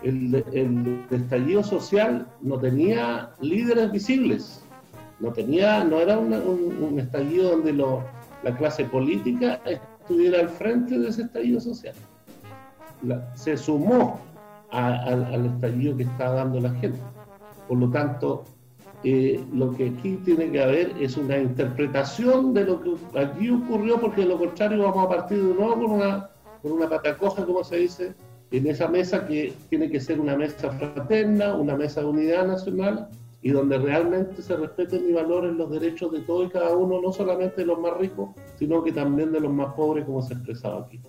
[0.03, 4.63] el, estallido social no tenía líderes visibles,
[5.19, 11.23] no, tenía, no era un, estallido donde la clase política estuviera al frente de ese
[11.23, 11.95] estallido social.
[13.33, 14.19] se sumó
[14.69, 16.99] al estallido que está dando la gente.
[17.67, 18.45] Por lo tanto,
[19.03, 23.99] eh, lo que aquí tiene que haber es una interpretación de lo que aquí ocurrió,
[23.99, 26.29] porque de lo contrario vamos a partir de nuevo con una,
[26.61, 28.15] con una patacoja, como se dice,
[28.51, 33.09] en esa mesa que tiene que ser una mesa fraterna, una mesa de unidad nacional
[33.41, 37.11] y donde realmente se respeten y valoren los derechos de todos y cada uno, no
[37.11, 40.37] solamente de los más ricos, sino que también de los más pobres, como se ha
[40.37, 40.99] expresado aquí.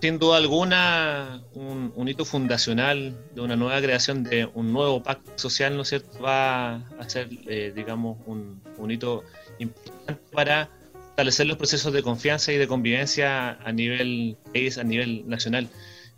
[0.00, 5.76] Sin duda alguna, un, hito fundacional de una nueva creación de un nuevo pacto social,
[5.76, 9.24] ¿no es cierto?, va a ser, eh, digamos, un, hito
[9.58, 10.70] importante para
[11.10, 15.68] establecer los procesos de confianza y de convivencia a nivel país, a nivel nacional.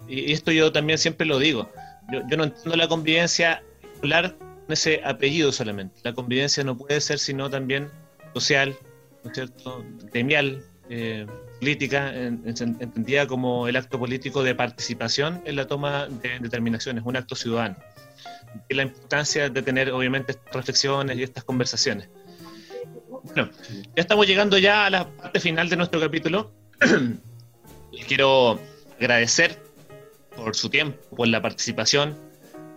[0.09, 1.69] Y, esto yo también siempre lo digo.
[2.13, 3.63] Yo, yo no entiendo la convivencia
[3.99, 6.01] hablar con ese apellido solamente.
[6.05, 7.91] La convivencia no puede ser sino también
[8.33, 8.77] social,
[9.25, 11.27] ¿no es cierto?, gremial, eh,
[11.63, 17.37] política, entendida como el acto político de participación en la toma de determinaciones, un acto
[17.37, 17.77] ciudadano.
[18.69, 22.09] Y la importancia de tener, obviamente, estas reflexiones y estas conversaciones.
[23.23, 23.49] Bueno,
[23.95, 26.51] ya estamos llegando ya a la parte final de nuestro capítulo.
[27.93, 28.59] Les quiero
[28.99, 29.63] agradecer
[30.35, 32.19] por su tiempo, por la participación.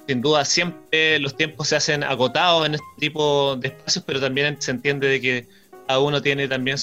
[0.07, 4.61] Sin duda, siempre los tiempos se hacen agotados en este tipo de espacios, pero también
[4.61, 5.47] se entiende de que
[5.87, 6.77] cada uno tiene también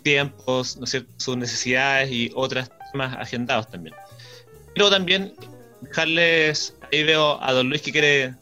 [0.00, 0.78] tiempos,
[1.16, 3.94] sus necesidades y otros temas agendados también.
[4.74, 5.34] Quiero también
[5.80, 8.34] dejarles, ahí veo a don Luis que quiere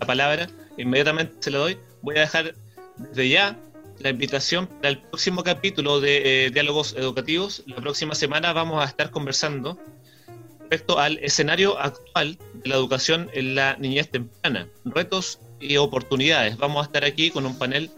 [0.00, 0.48] la palabra,
[0.78, 1.78] inmediatamente se la doy.
[2.02, 2.54] Voy a dejar
[2.96, 3.58] desde ya
[3.98, 7.62] la invitación para el próximo capítulo de eh, Diálogos Educativos.
[7.66, 9.78] La próxima semana vamos a estar conversando
[10.60, 16.56] respecto al escenario actual de la educación en la niñez temprana, retos y oportunidades.
[16.56, 17.90] Vamos a estar aquí con un panel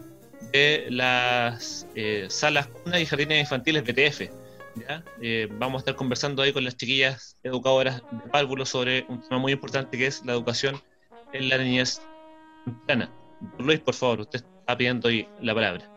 [0.51, 4.21] de las eh, salas cuna y jardines infantiles BTF.
[5.21, 9.39] Eh, vamos a estar conversando ahí con las chiquillas educadoras de párvulos sobre un tema
[9.39, 10.79] muy importante que es la educación
[11.33, 12.01] en la niñez
[12.65, 13.11] temprana.
[13.57, 15.89] Luis, por favor, usted está pidiendo hoy la palabra.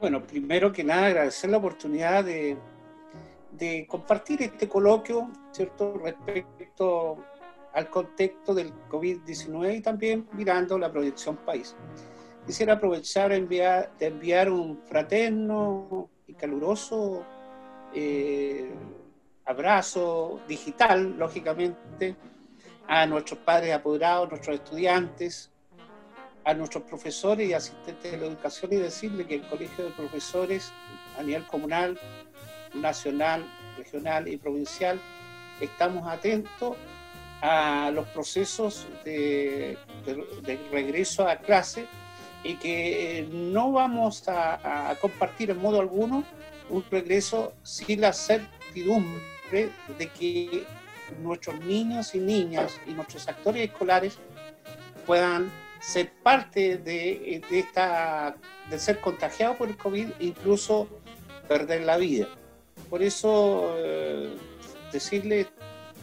[0.00, 2.56] Bueno, primero que nada agradecer la oportunidad de,
[3.52, 7.24] de compartir este coloquio, ¿cierto?, respecto
[7.74, 11.76] al contexto del COVID-19 y también mirando la proyección país.
[12.48, 17.22] Quisiera aprovechar enviar, de enviar un fraterno y caluroso
[17.94, 18.72] eh,
[19.44, 22.16] abrazo digital, lógicamente,
[22.86, 25.50] a nuestros padres apoderados, nuestros estudiantes,
[26.42, 30.72] a nuestros profesores y asistentes de la educación y decirle que el Colegio de Profesores
[31.18, 32.00] a nivel comunal
[32.72, 33.44] nacional,
[33.76, 34.98] regional y provincial,
[35.60, 36.78] estamos atentos
[37.42, 39.76] a los procesos de,
[40.72, 41.86] regreso a clase
[42.44, 46.24] y que no vamos a, compartir en modo alguno
[46.70, 50.64] un regreso sin la certidumbre de que
[51.22, 54.18] nuestros niños y niñas y nuestros actores escolares
[55.06, 58.36] puedan ser parte de, esta,
[58.68, 60.88] de ser contagiados por el COVID e incluso
[61.48, 62.28] perder la vida.
[62.90, 64.36] Por eso, eh,
[64.92, 65.46] decirle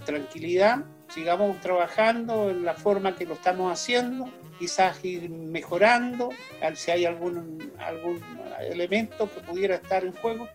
[0.05, 6.29] tranquilidad, sigamos trabajando en la forma que lo estamos haciendo, quizás ir mejorando,
[6.75, 8.21] si hay algún, algún
[8.59, 10.47] elemento que pudiera estar en juego,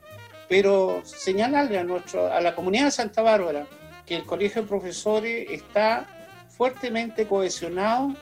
[0.48, 3.66] pero señalarle a, nuestro, a la comunidad de Santa Bárbara
[4.07, 6.07] que el Colegio de Profesores está
[6.48, 8.14] fuertemente cohesionado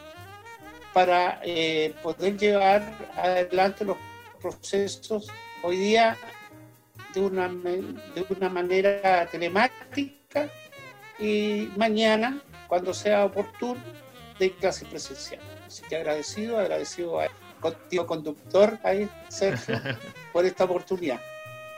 [0.92, 2.82] para eh, poder llevar
[3.16, 3.96] adelante los
[4.40, 5.28] procesos.
[5.62, 6.16] Hoy día
[7.14, 10.48] de una, de una manera telemática
[11.18, 13.80] y mañana, cuando sea oportuno,
[14.38, 15.57] de clase presencial.
[15.68, 17.28] Así que agradecido, agradecido a
[17.60, 19.78] contigo conductor, ahí, Sergio,
[20.32, 21.20] por esta oportunidad.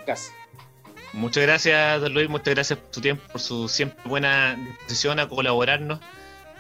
[0.07, 0.33] Gracias.
[1.13, 5.29] Muchas gracias, don Luis, muchas gracias por su tiempo, por su siempre buena disposición a
[5.29, 5.99] colaborarnos.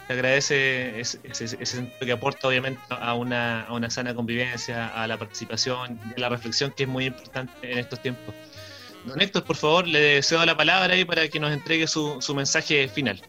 [0.08, 5.16] Te agradece ese, ese, que aporta obviamente a una, a una sana convivencia, a la
[5.16, 8.34] participación y a la reflexión que es muy importante en estos tiempos.
[9.04, 12.88] Don Héctor, por favor, le cedo la palabra ahí para que nos entregue su, mensaje
[12.88, 13.22] final.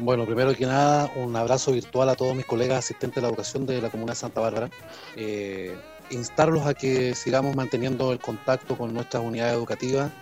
[0.00, 3.66] Bueno, primero que nada, un abrazo virtual a todos mis colegas asistentes de la educación
[3.66, 4.70] de la Comuna de Santa Bárbara.
[5.16, 5.76] Eh,
[6.10, 10.12] instarlos a que sigamos manteniendo el contacto con nuestras unidades educativas.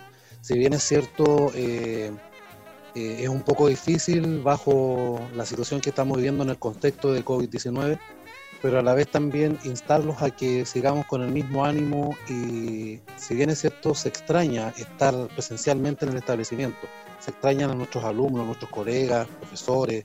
[0.41, 2.11] Si bien es cierto, eh,
[2.95, 7.23] eh, es un poco difícil bajo la situación que estamos viviendo en el contexto del
[7.23, 7.99] COVID-19,
[8.63, 13.35] pero a la vez también instarlos a que sigamos con el mismo ánimo y si
[13.35, 16.79] bien es cierto, se extraña estar presencialmente en el establecimiento,
[17.19, 20.03] se extrañan a nuestros alumnos, a nuestros colegas, profesores,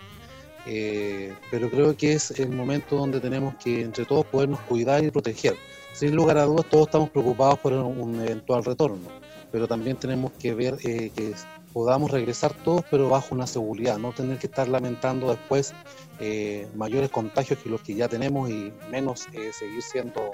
[0.66, 5.10] eh, pero creo que es el momento donde tenemos que entre todos podernos cuidar y
[5.10, 5.56] proteger.
[5.92, 9.08] Sin lugar a dudas, todos estamos preocupados por un eventual retorno,
[9.50, 11.34] pero también tenemos que ver eh, que
[11.72, 15.74] podamos regresar todos, pero bajo una seguridad, no tener que estar lamentando después
[16.20, 20.32] eh, mayores contagios que los que ya tenemos y menos eh, seguir siendo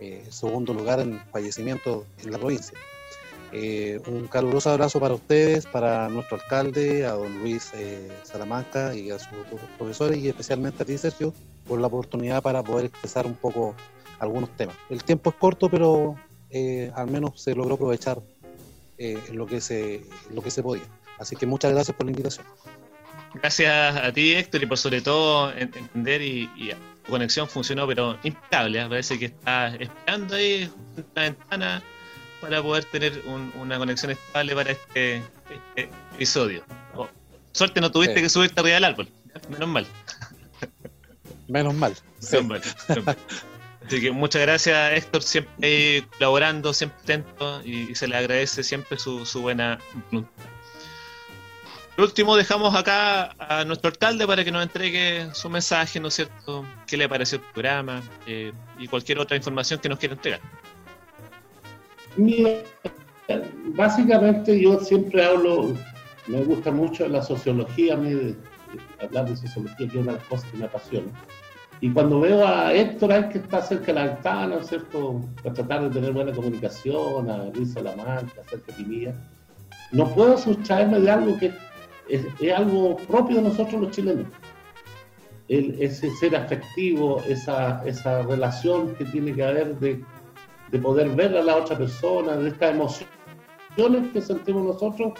[0.00, 2.78] eh, segundo lugar en fallecimientos en la provincia.
[3.52, 7.72] Un caluroso abrazo para ustedes, para nuestro alcalde, a don Luis
[8.24, 9.28] Salamanca y a sus
[9.78, 11.32] profesores y especialmente a ti, Sergio,
[11.66, 13.74] por la oportunidad para poder expresar un poco
[14.18, 14.76] algunos temas.
[14.90, 16.16] El tiempo es corto, pero
[16.94, 18.20] al menos se logró aprovechar
[19.32, 20.84] lo, que se, lo que se podía.
[21.18, 22.46] Así que muchas gracias por la invitación.
[23.34, 26.48] Gracias a ti, Héctor, y por sobre todo entender y,
[27.04, 28.80] tu conexión funcionó, pero impecable.
[28.80, 28.86] ¿eh?
[28.88, 31.82] Parece que estás esperando ahí en la ventana
[32.40, 36.64] para poder tener una conexión estable para este, este episodio.
[36.94, 37.08] Oh,
[37.52, 39.08] suerte no tuviste que subirte arriba del árbol.
[39.48, 39.86] Menos mal.
[41.48, 41.94] Menos mal.
[42.32, 42.46] Menos
[43.04, 43.16] mal.
[43.88, 49.24] Así que muchas gracias, Héctor, siempre colaborando, siempre atento y, se le agradece siempre su,
[49.40, 49.78] buena
[50.10, 50.44] voluntad.
[51.96, 56.14] Por último, dejamos acá a nuestro alcalde para que nos entregue su mensaje, ¿no es
[56.14, 56.66] cierto?
[56.86, 58.02] ¿Qué le pareció el programa?
[58.26, 60.40] Eh, y cualquier otra información que nos quiera entregar.
[62.16, 62.62] Mira,
[63.76, 65.74] básicamente yo siempre hablo,
[66.26, 68.34] me gusta mucho la sociología, mí
[69.00, 71.08] hablar de sociología, que es una de las cosas que me apasiona.
[71.80, 75.54] Y cuando veo a Héctor, que está cerca de la ventana, ¿no es cierto?, para
[75.54, 79.14] tratar de tener buena comunicación, a Luis Salamanca, a Sergio Pinilla,
[79.92, 81.52] no puedo sustraerme de algo que
[82.08, 84.26] es, algo propio de nosotros los chilenos.
[85.48, 90.04] Ese ser afectivo, esa, esa relación que tiene que haber de,
[90.70, 95.12] de poder ver a la otra persona, de estas emociones que sentimos nosotros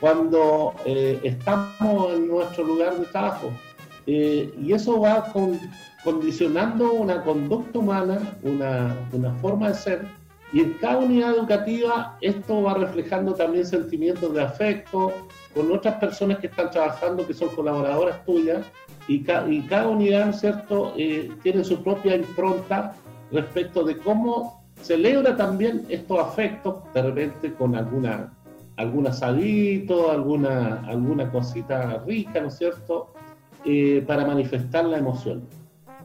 [0.00, 3.50] cuando eh, estamos en nuestro lugar de trabajo.
[4.06, 5.58] Eh, y eso va con,
[6.02, 10.06] condicionando una conducta humana, una, una, forma de ser,
[10.50, 15.12] y en cada unidad educativa esto va reflejando también sentimientos de afecto
[15.54, 18.64] con otras personas que están trabajando, que son colaboradoras tuyas,
[19.08, 22.94] y, y cada unidad, ¿cierto?, eh, tiene su propia impronta
[23.30, 28.32] respecto de cómo celebra también estos afectos, de repente con alguna
[28.78, 33.12] algún asadito, alguna, alguna cosita rica, ¿no es cierto?,
[33.64, 35.42] eh, para manifestar la emoción.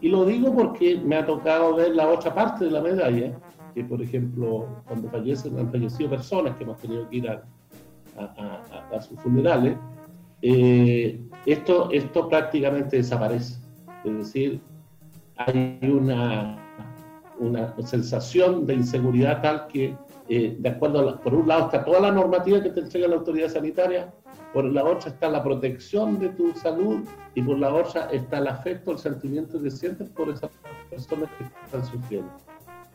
[0.02, 3.32] Y lo digo porque me ha tocado ver la otra parte de la medalla,
[3.76, 7.44] que por ejemplo, cuando fallecen, han fallecido personas que hemos tenido que ir a,
[8.18, 9.78] a, sus funerales,
[10.42, 13.60] eh, esto, esto prácticamente desaparece.
[14.04, 14.60] Es decir,
[15.38, 16.58] hay una,
[17.44, 19.96] una sensación de inseguridad tal que
[20.30, 23.16] eh, de acuerdo a por un lado está toda la normativa que te entrega la
[23.18, 24.14] autoridad sanitaria,
[24.54, 27.02] por la otra está la protección de tu salud
[27.36, 30.50] y por la otra está el afecto, el sentimiento que sientes por esas
[30.90, 32.32] personas que están sufriendo.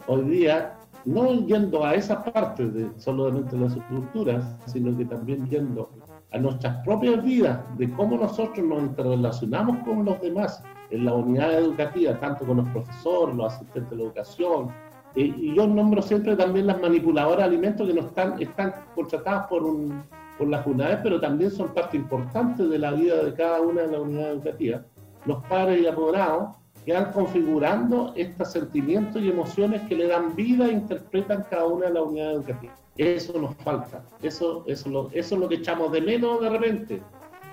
[0.07, 5.91] Hoy día, no yendo a esa parte de solamente las estructuras, sino que también yendo
[6.31, 11.55] a nuestras propias vidas, de cómo nosotros nos interrelacionamos con los demás en la unidad
[11.55, 14.71] educativa, tanto con los profesores, los asistentes de educación,
[15.15, 19.65] y yo nombro siempre también las manipuladoras de alimentos que no están, están contratadas por,
[19.65, 20.03] un,
[20.37, 23.89] por las unidades, pero también son parte importante de la vida de cada una de
[23.89, 24.83] las unidades educativas.
[25.25, 26.51] Los padres y apoderados
[26.89, 31.89] que van configurando estos sentimientos y emociones que le dan vida e interpretan cada una
[31.89, 32.79] de las unidades educativas.
[32.97, 37.03] Eso nos falta, eso, eso, lo, eso es lo que echamos de menos de repente.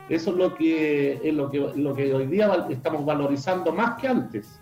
[0.07, 4.07] Eso es lo que, es lo que, lo que hoy día estamos valorizando más que
[4.07, 4.61] antes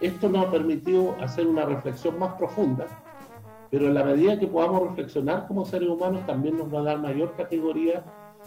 [0.00, 2.86] esto nos ha permitido hacer una reflexión más profunda,
[3.70, 6.98] pero en la medida que podamos reflexionar como seres humanos también nos va a dar
[6.98, 8.02] mayor categoría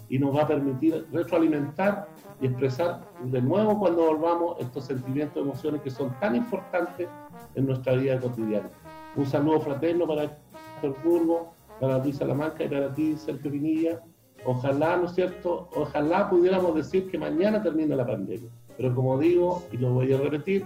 [0.09, 2.07] y nos va a permitir retroalimentar
[2.41, 7.07] y expresar de nuevo cuando volvamos estos sentimientos, emociones que son tan importantes
[7.55, 8.69] en nuestra vida cotidiana.
[9.15, 14.01] Un saludo fraterno para Héctor Burgo, para Luis Salamanca y para ti, Sergio Pinilla.
[14.45, 15.69] Ojalá, ¿no es cierto?
[15.75, 18.49] Ojalá pudiéramos decir que mañana termine la pandemia.
[18.77, 20.65] Pero como digo, y lo voy a repetir,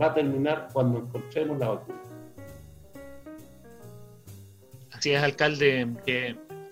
[0.00, 1.98] va a terminar cuando encontremos la vacuna.
[4.92, 5.86] Así es, alcalde,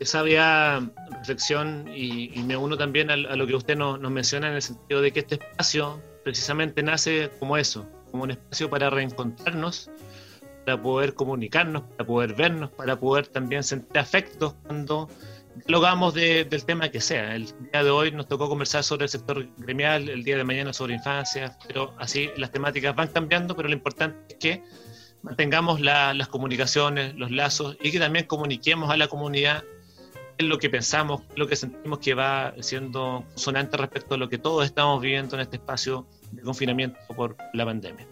[0.07, 5.01] sabia reflexión y, me uno también a, lo que usted nos, menciona en el sentido
[5.01, 9.91] de que este espacio precisamente nace como eso, como un espacio para reencontrarnos,
[10.65, 15.09] para poder comunicarnos, para poder vernos, para poder también sentir afectos cuando
[15.67, 17.35] dialogamos del tema que sea.
[17.35, 20.73] El día de hoy nos tocó conversar sobre el sector gremial, el día de mañana
[20.73, 24.63] sobre infancia, pero así las temáticas van cambiando, pero lo importante es que
[25.23, 29.63] mantengamos las comunicaciones, los lazos y que también comuniquemos a la comunidad
[30.45, 34.65] lo que pensamos, lo que sentimos que va siendo sonante respecto a lo que todos
[34.65, 38.07] estamos viviendo en este espacio de confinamiento por la pandemia.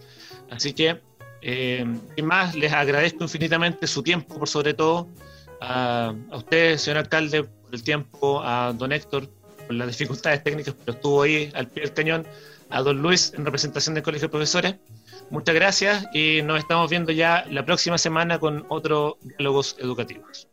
[0.50, 1.00] Así que,
[1.42, 1.84] eh,
[2.22, 5.08] más, les agradezco infinitamente su tiempo, por sobre todo,
[5.60, 9.28] a, usted, señor alcalde, por el tiempo, a don Héctor
[9.66, 12.26] por las dificultades técnicas, pero estuvo ahí al pie del cañón,
[12.70, 14.74] a don Luis en representación del Colegio de Profesores.
[15.30, 20.48] Muchas gracias y nos estamos viendo ya la próxima semana con otros diálogos educativos.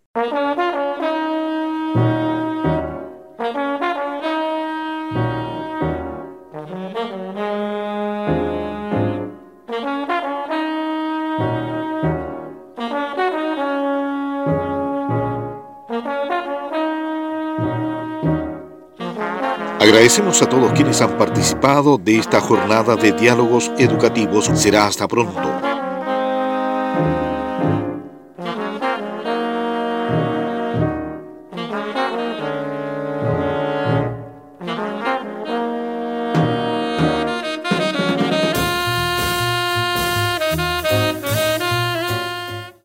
[19.96, 24.52] Agradecemos a todos quienes han participado de esta jornada de diálogos educativos.
[24.54, 25.64] Será hasta pronto.